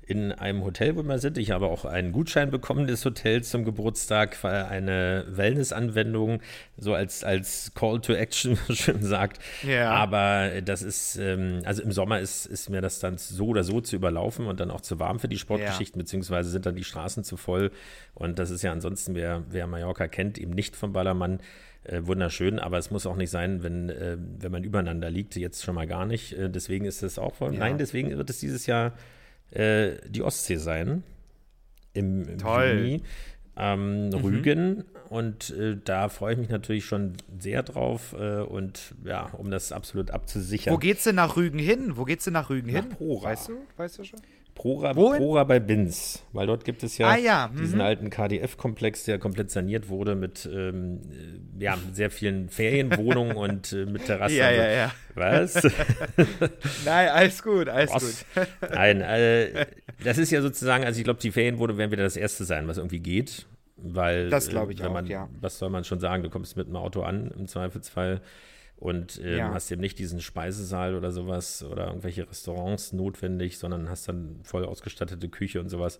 [0.00, 1.36] In einem Hotel, wo wir sind.
[1.36, 6.40] Ich habe auch einen Gutschein bekommen des Hotels zum Geburtstag, weil eine Wellness-Anwendung,
[6.78, 9.38] so als, als Call to Action schön sagt.
[9.62, 9.90] Ja.
[9.90, 13.82] Aber das ist, ähm, also im Sommer ist, ist mir das dann so oder so
[13.82, 16.04] zu überlaufen und dann auch zu warm für die Sportgeschichten, ja.
[16.04, 17.70] beziehungsweise sind dann die Straßen zu voll.
[18.14, 21.40] Und das ist ja ansonsten, wer, wer Mallorca kennt, eben nicht vom Ballermann
[21.88, 25.64] äh, wunderschön, aber es muss auch nicht sein, wenn, äh, wenn man übereinander liegt, jetzt
[25.64, 26.32] schon mal gar nicht.
[26.32, 27.54] Äh, deswegen ist es auch voll.
[27.54, 27.60] Ja.
[27.60, 28.92] Nein, deswegen wird es dieses Jahr
[29.50, 31.02] äh, die Ostsee sein.
[31.94, 32.38] Im, im.
[32.38, 33.02] Juni.
[33.56, 34.14] Ähm, mhm.
[34.14, 39.50] Rügen und äh, da freue ich mich natürlich schon sehr drauf äh, und ja, um
[39.50, 40.72] das absolut abzusichern.
[40.72, 41.96] Wo geht's denn nach Rügen hin?
[41.96, 42.90] Wo geht's denn nach Rügen nach hin?
[42.90, 43.30] Prora.
[43.30, 44.20] Weißt du, weißt du schon?
[44.58, 47.48] Prora, Prora bei Binz, weil dort gibt es ja, ah, ja.
[47.52, 47.58] Mhm.
[47.60, 51.00] diesen alten KDF-Komplex, der komplett saniert wurde mit ähm,
[51.58, 54.36] äh, ja, sehr vielen Ferienwohnungen und äh, mit Terrassen.
[54.36, 54.92] Ja, ja, ja.
[55.14, 55.54] Was?
[56.84, 58.24] Nein, alles gut, alles was?
[58.34, 58.48] gut.
[58.74, 59.66] Nein, äh,
[60.02, 62.78] das ist ja sozusagen, also ich glaube, die Ferienwohnungen werden wieder das erste sein, was
[62.78, 63.46] irgendwie geht.
[63.76, 65.28] Weil, das glaube ich äh, auch, man, ja.
[65.40, 66.24] Was soll man schon sagen?
[66.24, 68.20] Du kommst mit dem Auto an, im Zweifelsfall
[68.78, 69.54] und ähm, ja.
[69.54, 74.64] hast eben nicht diesen Speisesaal oder sowas oder irgendwelche Restaurants notwendig, sondern hast dann voll
[74.64, 75.98] ausgestattete Küche und sowas.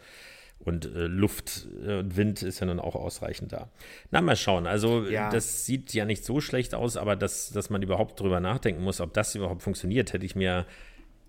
[0.60, 3.70] Und äh, Luft äh, und Wind ist ja dann auch ausreichend da.
[4.10, 4.66] Na, mal schauen.
[4.66, 5.30] Also, ja.
[5.30, 9.00] das sieht ja nicht so schlecht aus, aber dass, dass man überhaupt drüber nachdenken muss,
[9.00, 10.66] ob das überhaupt funktioniert, hätte ich mir,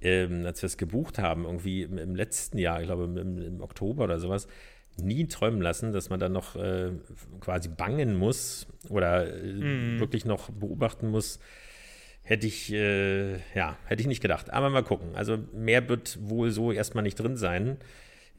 [0.02, 3.62] ähm, als wir es gebucht haben, irgendwie im, im, letzten Jahr, ich glaube im, im
[3.62, 4.48] Oktober oder sowas,
[4.98, 6.92] nie träumen lassen, dass man dann noch äh,
[7.40, 10.00] quasi bangen muss oder äh, mhm.
[10.00, 11.40] wirklich noch beobachten muss.
[12.22, 14.52] Hätte ich, äh, ja, hätte ich nicht gedacht.
[14.52, 15.16] Aber mal gucken.
[15.16, 17.78] Also mehr wird wohl so erstmal nicht drin sein,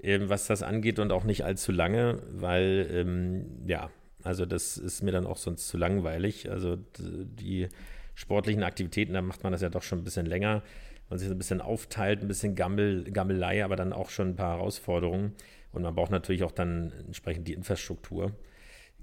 [0.03, 3.91] ähm, was das angeht und auch nicht allzu lange, weil, ähm, ja,
[4.23, 6.51] also das ist mir dann auch sonst zu langweilig.
[6.51, 7.69] Also die
[8.15, 10.63] sportlichen Aktivitäten, da macht man das ja doch schon ein bisschen länger.
[11.09, 14.59] Man sich ein bisschen aufteilt, ein bisschen Gammel, Gammelei, aber dann auch schon ein paar
[14.59, 15.33] Herausforderungen.
[15.73, 18.33] Und man braucht natürlich auch dann entsprechend die Infrastruktur.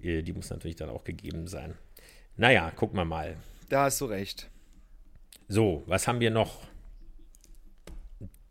[0.02, 1.76] Äh, die muss natürlich dann auch gegeben sein.
[2.36, 3.38] Naja, gucken wir mal.
[3.70, 4.50] Da hast du recht.
[5.48, 6.62] So, was haben wir noch?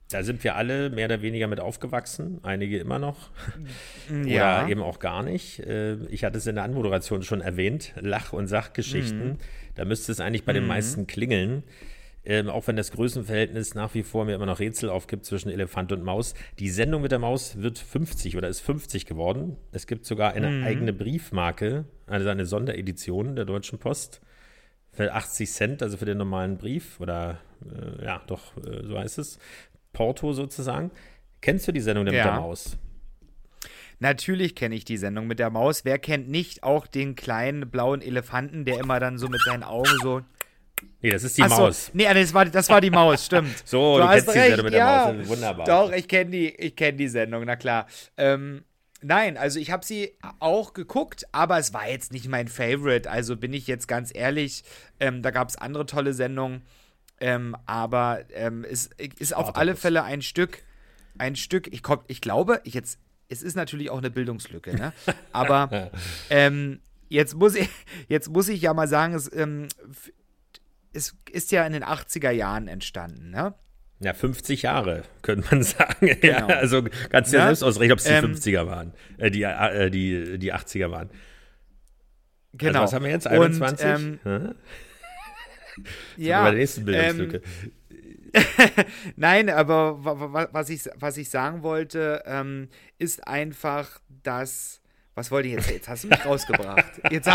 [0.08, 3.30] Da sind wir alle mehr oder weniger mit aufgewachsen, einige immer noch.
[4.24, 4.60] Ja.
[4.60, 5.58] Oder eben auch gar nicht.
[5.58, 9.30] Äh, ich hatte es in der Anmoderation schon erwähnt, Lach- und Sachgeschichten.
[9.30, 9.38] Mhm.
[9.74, 10.68] Da müsste es eigentlich bei den mhm.
[10.68, 11.64] meisten klingeln
[12.26, 15.92] ähm, auch wenn das Größenverhältnis nach wie vor mir immer noch Rätsel aufgibt zwischen Elefant
[15.92, 16.34] und Maus.
[16.58, 19.56] Die Sendung mit der Maus wird 50 oder ist 50 geworden.
[19.70, 20.64] Es gibt sogar eine mhm.
[20.64, 24.20] eigene Briefmarke, also eine Sonderedition der Deutschen Post
[24.92, 29.18] für 80 Cent, also für den normalen Brief oder äh, ja, doch, äh, so heißt
[29.18, 29.38] es.
[29.92, 30.90] Porto sozusagen.
[31.40, 32.12] Kennst du die Sendung ja.
[32.12, 32.76] mit der Maus?
[33.98, 35.84] Natürlich kenne ich die Sendung mit der Maus.
[35.84, 39.96] Wer kennt nicht auch den kleinen blauen Elefanten, der immer dann so mit seinen Augen
[40.02, 40.22] so
[41.00, 41.90] Nee, das ist die Achso, Maus.
[41.92, 43.56] Nee, das war, das war die Maus, stimmt.
[43.64, 45.06] so, du, du kennst die Sendung mit ja.
[45.06, 45.28] der Maus.
[45.28, 45.66] Wunderbar.
[45.66, 47.86] Doch, ich kenne die, kenn die Sendung, na klar.
[48.16, 48.64] Ähm,
[49.02, 53.10] nein, also ich habe sie auch geguckt, aber es war jetzt nicht mein Favorite.
[53.10, 54.64] Also bin ich jetzt ganz ehrlich,
[54.98, 56.62] ähm, da gab es andere tolle Sendungen.
[57.20, 59.60] Ähm, aber ähm, es ist auf Spartacus.
[59.60, 60.62] alle Fälle ein Stück,
[61.18, 62.98] ein Stück, ich, komm, ich glaube, ich jetzt,
[63.28, 64.92] es ist natürlich auch eine Bildungslücke, ne?
[65.32, 65.90] Aber
[66.30, 67.68] ähm, jetzt muss ich,
[68.08, 69.68] jetzt muss ich ja mal sagen, es, ähm,
[70.96, 73.54] es ist ja in den 80er Jahren entstanden, ne?
[74.00, 76.06] Ja, 50 Jahre, könnte man sagen.
[76.20, 76.26] Genau.
[76.26, 79.30] Ja, also kannst du ja, ja selbst ausrechnen, ob es die ähm, 50er waren, äh,
[79.30, 81.08] die, äh, die, die 80er waren.
[81.08, 81.18] Also
[82.52, 82.80] genau.
[82.80, 83.26] Also was haben wir jetzt?
[83.26, 83.86] 21?
[83.86, 84.54] Und, ähm,
[86.16, 86.42] ja.
[86.42, 87.36] Bei der nächsten Bildungslücke.
[87.36, 87.72] Ähm,
[89.16, 90.04] Nein, aber
[90.52, 92.68] was ich, was ich sagen wollte, ähm,
[92.98, 94.80] ist einfach, dass.
[95.14, 95.70] Was wollte ich jetzt?
[95.70, 96.84] Jetzt hast du mich rausgebracht.
[97.10, 97.30] Jetzt,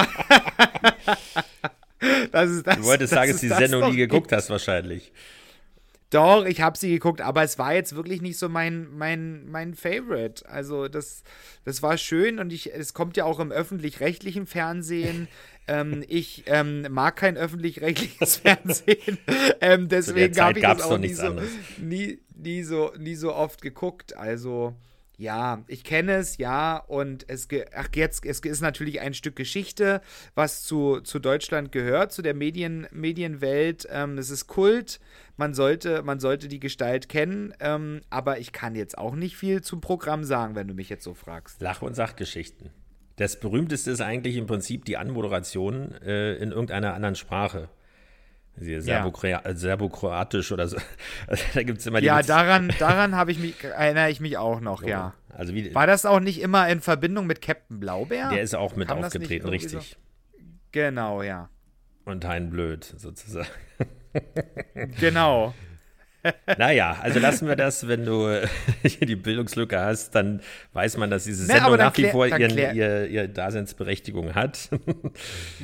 [2.31, 2.77] Das ist das.
[2.77, 5.11] Du wolltest sagen, dass du die Sendung nie geguckt hast, wahrscheinlich.
[6.11, 9.73] Doch, ich habe sie geguckt, aber es war jetzt wirklich nicht so mein, mein, mein
[9.75, 10.47] Favorite.
[10.47, 11.23] Also das,
[11.63, 15.29] das war schön und ich, es kommt ja auch im öffentlich-rechtlichen Fernsehen.
[15.69, 19.19] ähm, ich ähm, mag kein öffentlich-rechtliches Fernsehen.
[19.61, 21.33] ähm, deswegen habe ich das auch nie so,
[21.77, 24.17] nie, nie, so, nie so oft geguckt.
[24.17, 24.75] Also
[25.21, 30.01] ja, ich kenne es, ja, und es, ach, jetzt, es ist natürlich ein Stück Geschichte,
[30.33, 33.87] was zu, zu Deutschland gehört, zu der Medien, Medienwelt.
[33.91, 34.99] Ähm, es ist Kult,
[35.37, 39.61] man sollte, man sollte die Gestalt kennen, ähm, aber ich kann jetzt auch nicht viel
[39.61, 41.61] zum Programm sagen, wenn du mich jetzt so fragst.
[41.61, 42.71] Lach- und Sachgeschichten.
[43.17, 47.69] Das berühmteste ist eigentlich im Prinzip die Anmoderation äh, in irgendeiner anderen Sprache.
[48.57, 50.77] Serbokroatisch Serbo oder so.
[51.27, 54.59] Also, da gibt es immer die Ja, daran, daran ich mich, erinnere ich mich auch
[54.59, 55.13] noch, ja.
[55.29, 58.29] Also wie, War das auch nicht immer in Verbindung mit Captain Blaubeer?
[58.29, 59.97] Der ist auch mit Kam aufgetreten, richtig.
[60.35, 60.41] So?
[60.71, 61.49] Genau, ja.
[62.05, 63.47] Und Hein Blöd, sozusagen.
[64.99, 65.53] genau.
[66.57, 68.29] Naja, also lassen wir das, wenn du
[68.83, 70.41] hier die Bildungslücke hast, dann
[70.73, 74.69] weiß man, dass diese Sendung nach wie vor ihren, ihr, ihr Daseinsberechtigung hat.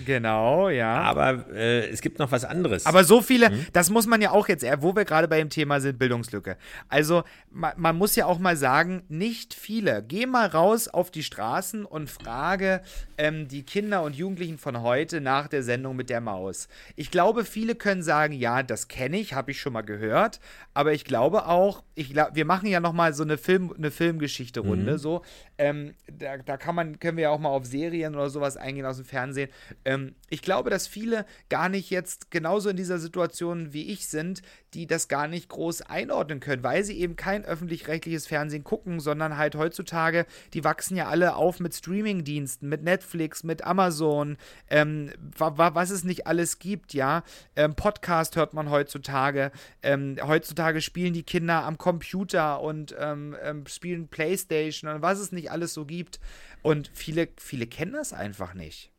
[0.05, 1.01] genau, ja.
[1.01, 2.85] Aber äh, es gibt noch was anderes.
[2.85, 3.65] Aber so viele, hm?
[3.73, 6.57] das muss man ja auch jetzt, wo wir gerade bei dem Thema sind, Bildungslücke.
[6.89, 10.03] Also man, man muss ja auch mal sagen, nicht viele.
[10.07, 12.81] Geh mal raus auf die Straßen und frage
[13.17, 16.67] ähm, die Kinder und Jugendlichen von heute nach der Sendung mit der Maus.
[16.95, 20.39] Ich glaube, viele können sagen, ja, das kenne ich, habe ich schon mal gehört
[20.73, 23.91] aber ich glaube auch, ich glaub, wir machen ja noch mal so eine Film, eine
[23.91, 24.97] Filmgeschichte-Runde, mhm.
[24.97, 25.23] so.
[25.57, 28.85] Ähm, da, da kann man, können wir ja auch mal auf Serien oder sowas eingehen
[28.85, 29.49] aus dem Fernsehen.
[29.85, 34.41] Ähm, ich glaube, dass viele gar nicht jetzt genauso in dieser Situation wie ich sind,
[34.77, 39.35] die das gar nicht groß einordnen können, weil sie eben kein öffentlich-rechtliches Fernsehen gucken, sondern
[39.35, 44.37] halt heutzutage, die wachsen ja alle auf mit Streaming-Diensten, mit Netflix, mit Amazon,
[44.69, 47.23] ähm, was es nicht alles gibt, ja.
[47.55, 49.51] Ähm, Podcast hört man heutzutage.
[49.81, 55.31] Ähm, heutzutage spielen die Kinder am Computer und ähm, ähm, spielen Playstation und was es
[55.31, 56.19] nicht alles so gibt.
[56.61, 58.91] Und viele, viele kennen das einfach nicht.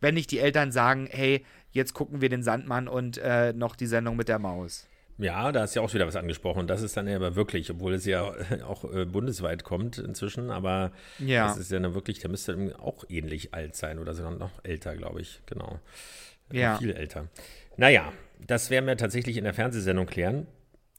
[0.00, 1.44] Wenn nicht die Eltern sagen, hey,
[1.76, 4.88] jetzt gucken wir den Sandmann und äh, noch die Sendung mit der Maus.
[5.18, 6.60] Ja, da ist ja auch wieder was angesprochen.
[6.60, 8.22] Und das ist dann ja aber wirklich, obwohl es ja
[8.66, 11.46] auch äh, bundesweit kommt inzwischen, aber ja.
[11.46, 14.96] das ist ja dann wirklich, der müsste auch ähnlich alt sein oder sogar noch älter,
[14.96, 15.40] glaube ich.
[15.46, 15.78] Genau.
[16.52, 16.76] Ja.
[16.78, 17.28] Viel älter.
[17.76, 18.12] Naja,
[18.46, 20.46] das werden wir tatsächlich in der Fernsehsendung klären.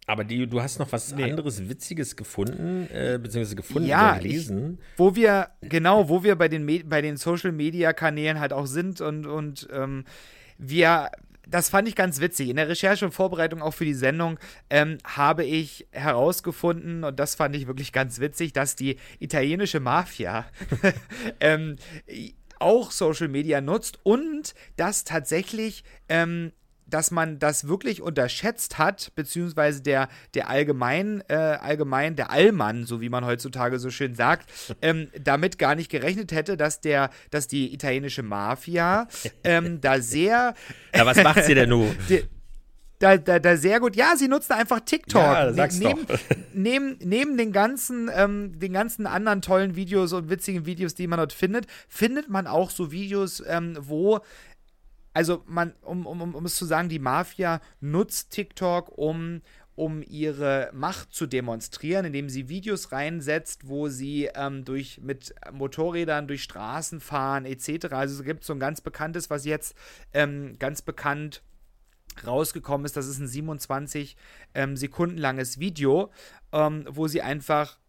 [0.10, 1.24] Aber die, du hast noch was nee.
[1.24, 4.80] anderes Witziges gefunden, äh, beziehungsweise gefunden ja, oder gelesen.
[4.80, 8.68] Ich, wo wir, genau, wo wir bei den, bei den Social Media Kanälen halt auch
[8.68, 10.06] sind und, und ähm,
[10.58, 11.12] wir,
[11.48, 12.50] das fand ich ganz witzig.
[12.50, 14.40] In der Recherche und Vorbereitung auch für die Sendung
[14.70, 20.46] ähm, habe ich herausgefunden, und das fand ich wirklich ganz witzig, dass die italienische Mafia
[21.40, 21.78] ähm,
[22.60, 26.52] auch Social Media nutzt und dass tatsächlich ähm,
[26.88, 33.02] dass man das wirklich unterschätzt hat, beziehungsweise der, der allgemein, äh, allgemein, der Allmann, so
[33.02, 34.50] wie man heutzutage so schön sagt,
[34.82, 39.08] ähm, damit gar nicht gerechnet hätte, dass der, dass die italienische Mafia
[39.44, 40.54] ähm, da sehr.
[40.96, 41.96] Ja, was macht sie denn nun?
[43.00, 43.96] da, da, da sehr gut.
[43.96, 45.22] Ja, sie nutzte einfach TikTok.
[45.22, 46.20] Ja, sag's neben, doch.
[46.54, 51.18] neben, neben den ganzen, ähm, den ganzen anderen tollen Videos und witzigen Videos, die man
[51.18, 54.22] dort findet, findet man auch so Videos, ähm, wo
[55.18, 59.42] also man, um, um, um es zu sagen, die Mafia nutzt TikTok, um,
[59.74, 66.28] um ihre Macht zu demonstrieren, indem sie Videos reinsetzt, wo sie ähm, durch, mit Motorrädern
[66.28, 67.88] durch Straßen fahren, etc.
[67.94, 69.76] Also es gibt so ein ganz bekanntes, was jetzt
[70.14, 71.42] ähm, ganz bekannt
[72.24, 72.96] rausgekommen ist.
[72.96, 74.18] Das ist ein 27
[74.54, 76.12] ähm, Sekunden langes Video,
[76.52, 77.80] ähm, wo sie einfach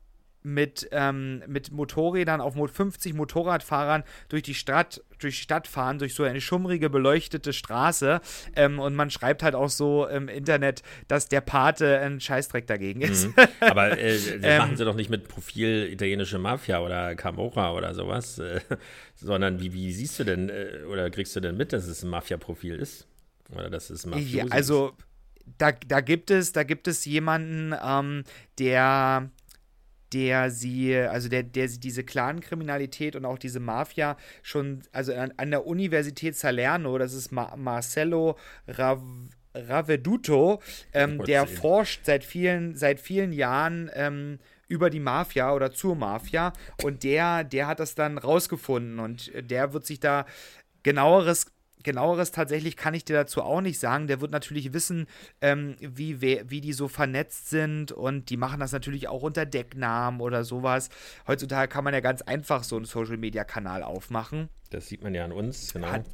[0.42, 6.14] mit, ähm, mit Motorrädern auf 50 Motorradfahrern durch die Stadt, durch die Stadt fahren, durch
[6.14, 8.20] so eine schummrige, beleuchtete Straße.
[8.56, 13.00] Ähm, und man schreibt halt auch so im Internet, dass der Pate ein Scheißdreck dagegen
[13.00, 13.26] ist.
[13.26, 13.34] Mhm.
[13.60, 17.94] Aber äh, das ähm, machen sie doch nicht mit Profil italienische Mafia oder Camorra oder
[17.94, 18.60] sowas, äh,
[19.16, 22.10] sondern wie, wie siehst du denn äh, oder kriegst du denn mit, dass es ein
[22.10, 23.06] Mafia-Profil ist?
[23.54, 24.92] Oder dass es Mafiosi ja, also,
[25.56, 28.24] da, da gibt es, da gibt es jemanden, ähm,
[28.58, 29.30] der
[30.12, 35.32] der sie, also der, der sie diese Clan-Kriminalität und auch diese Mafia schon, also an,
[35.36, 38.36] an der Universität Salerno, das ist Ma Marcello
[38.66, 39.00] Rav
[39.54, 41.56] Raveduto, ähm, der sehen.
[41.56, 44.38] forscht seit vielen, seit vielen Jahren ähm,
[44.68, 46.52] über die Mafia oder zur Mafia
[46.82, 50.26] und der, der hat das dann rausgefunden und der wird sich da
[50.82, 51.46] genaueres
[51.82, 54.06] genaueres tatsächlich kann ich dir dazu auch nicht sagen.
[54.06, 55.06] Der wird natürlich wissen,
[55.40, 60.20] ähm, wie, wie die so vernetzt sind und die machen das natürlich auch unter Decknamen
[60.20, 60.88] oder sowas.
[61.26, 64.48] Heutzutage kann man ja ganz einfach so einen Social-Media-Kanal aufmachen.
[64.70, 65.88] Das sieht man ja an uns, genau.
[65.88, 66.04] Hat,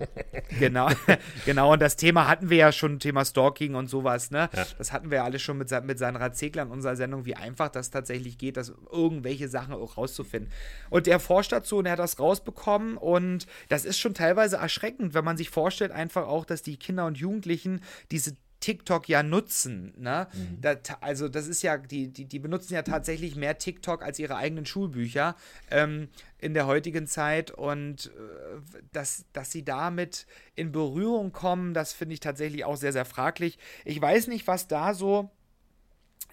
[0.58, 0.88] genau,
[1.44, 1.72] genau.
[1.74, 4.48] Und das Thema hatten wir ja schon, Thema Stalking und sowas, ne?
[4.54, 4.66] Ja.
[4.78, 7.68] Das hatten wir ja alle schon mit, mit Sandra Zegler in unserer Sendung, wie einfach
[7.68, 10.50] das tatsächlich geht, das irgendwelche Sachen auch rauszufinden.
[10.88, 15.12] Und er forscht dazu und er hat das rausbekommen und das ist schon teilweise erschreckend,
[15.12, 19.94] wenn man sich vorstellt, einfach auch, dass die Kinder und Jugendlichen diese TikTok ja nutzen.
[19.96, 20.26] Ne?
[20.32, 20.60] Mhm.
[20.60, 24.36] Da, also das ist ja, die, die, die benutzen ja tatsächlich mehr TikTok als ihre
[24.36, 25.36] eigenen Schulbücher
[25.70, 27.50] ähm, in der heutigen Zeit.
[27.50, 32.92] Und äh, dass, dass sie damit in Berührung kommen, das finde ich tatsächlich auch sehr,
[32.92, 33.58] sehr fraglich.
[33.84, 35.30] Ich weiß nicht, was da so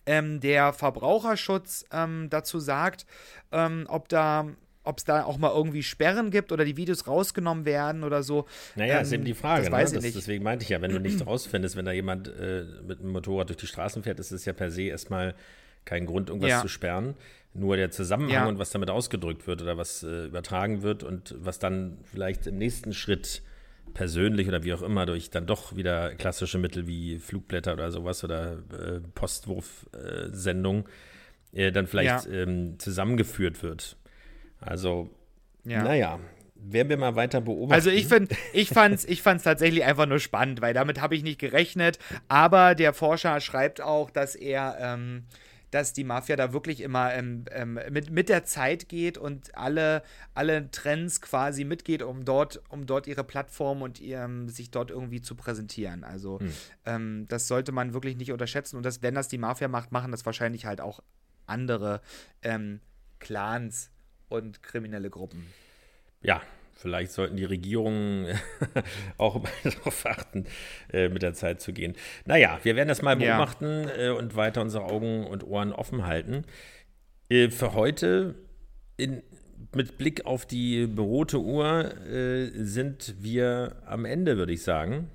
[0.06, 3.06] ähm, der Verbraucherschutz ähm, dazu sagt,
[3.52, 4.48] ähm, ob da
[4.86, 8.46] ob es da auch mal irgendwie Sperren gibt oder die Videos rausgenommen werden oder so.
[8.76, 9.64] Naja, ähm, ist eben die Frage.
[9.64, 9.78] Das ne?
[9.78, 10.16] weiß ich das, nicht.
[10.16, 13.50] Deswegen meinte ich ja, wenn du nicht rausfindest, wenn da jemand äh, mit einem Motorrad
[13.50, 15.36] durch die Straßen fährt, ist es ja per se erstmal
[15.86, 16.62] kein Grund, irgendwas ja.
[16.62, 17.16] zu sperren.
[17.54, 18.48] Nur der Zusammenhang ja.
[18.48, 22.58] und was damit ausgedrückt wird oder was äh, übertragen wird und was dann vielleicht im
[22.58, 23.42] nächsten Schritt
[23.94, 28.24] persönlich oder wie auch immer durch dann doch wieder klassische Mittel wie Flugblätter oder sowas
[28.24, 30.90] oder äh, Postwurfsendung
[31.54, 32.32] äh, dann vielleicht ja.
[32.32, 33.96] ähm, zusammengeführt wird.
[34.66, 35.09] Also,
[35.63, 35.84] ja.
[35.84, 36.20] naja,
[36.55, 37.74] werden wir mal weiter beobachten.
[37.74, 41.24] Also ich finde, ich fand's, ich fand's tatsächlich einfach nur spannend, weil damit habe ich
[41.24, 41.99] nicht gerechnet.
[42.28, 45.26] Aber der Forscher schreibt auch, dass er, ähm,
[45.72, 50.01] dass die Mafia da wirklich immer ähm, ähm, mit, mit der Zeit geht und alle,
[50.34, 55.22] alle Trends quasi mitgeht, um dort, um dort ihre Plattform und ihrem, sich dort irgendwie
[55.22, 56.03] zu präsentieren.
[56.03, 56.51] Also hm.
[56.86, 58.78] Ähm, das sollte man wirklich nicht unterschätzen.
[58.78, 61.01] Und das, wenn das die Mafia macht, machen das wahrscheinlich halt auch
[61.45, 62.01] andere
[62.41, 62.80] ähm,
[63.20, 63.91] Clans
[64.30, 65.46] und kriminelle Gruppen.
[66.22, 66.42] Ja,
[66.74, 68.38] vielleicht sollten die Regierungen
[69.18, 70.46] auch darauf achten,
[70.92, 71.96] äh, mit der Zeit zu gehen.
[72.26, 74.08] Naja, wir werden das mal beobachten ja.
[74.08, 76.46] äh, und weiter unsere Augen und Ohren offen halten.
[77.30, 78.36] Äh, für heute,
[78.98, 79.24] in,
[79.74, 81.94] mit Blick auf die berote Uhr,
[82.54, 85.10] sind wir am Ende, würde ich sagen.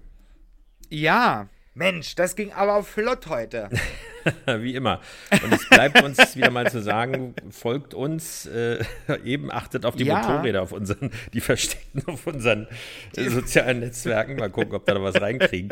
[0.90, 3.68] Ja, Mensch, das ging aber flott heute.
[4.58, 5.00] Wie immer.
[5.42, 8.84] Und es bleibt uns wieder mal zu sagen, folgt uns, äh,
[9.24, 10.18] eben achtet auf die ja.
[10.18, 12.66] Motorräder, auf unseren, die versteckten auf unseren
[13.16, 14.36] äh, sozialen Netzwerken.
[14.36, 15.70] Mal gucken, ob da noch was reinkriegen.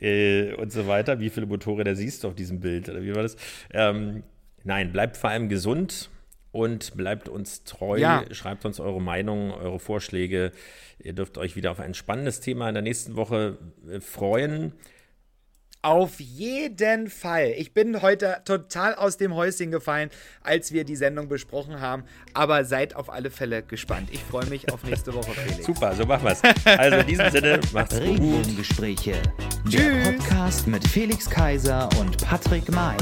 [0.00, 1.18] Äh, und so weiter.
[1.18, 2.88] Wie viele Motorräder siehst du auf diesem Bild?
[2.88, 3.36] Oder wie war das?
[3.72, 4.22] Ähm,
[4.62, 6.10] nein, bleibt vor allem gesund
[6.52, 7.98] und bleibt uns treu.
[7.98, 8.24] Ja.
[8.30, 10.52] Schreibt uns eure Meinung, eure Vorschläge.
[11.00, 13.58] Ihr dürft euch wieder auf ein spannendes Thema in der nächsten Woche
[13.90, 14.72] äh, freuen.
[15.82, 17.54] Auf jeden Fall.
[17.56, 20.10] Ich bin heute total aus dem Häuschen gefallen,
[20.42, 22.04] als wir die Sendung besprochen haben.
[22.34, 24.10] Aber seid auf alle Fälle gespannt.
[24.12, 25.64] Ich freue mich auf nächste Woche, Felix.
[25.64, 26.42] Super, so machen wir es.
[26.78, 28.08] Also in diesem Sinne, macht's gut.
[28.08, 29.14] Regenbogengespräche.
[29.72, 32.96] Der Podcast mit Felix Kaiser und Patrick May.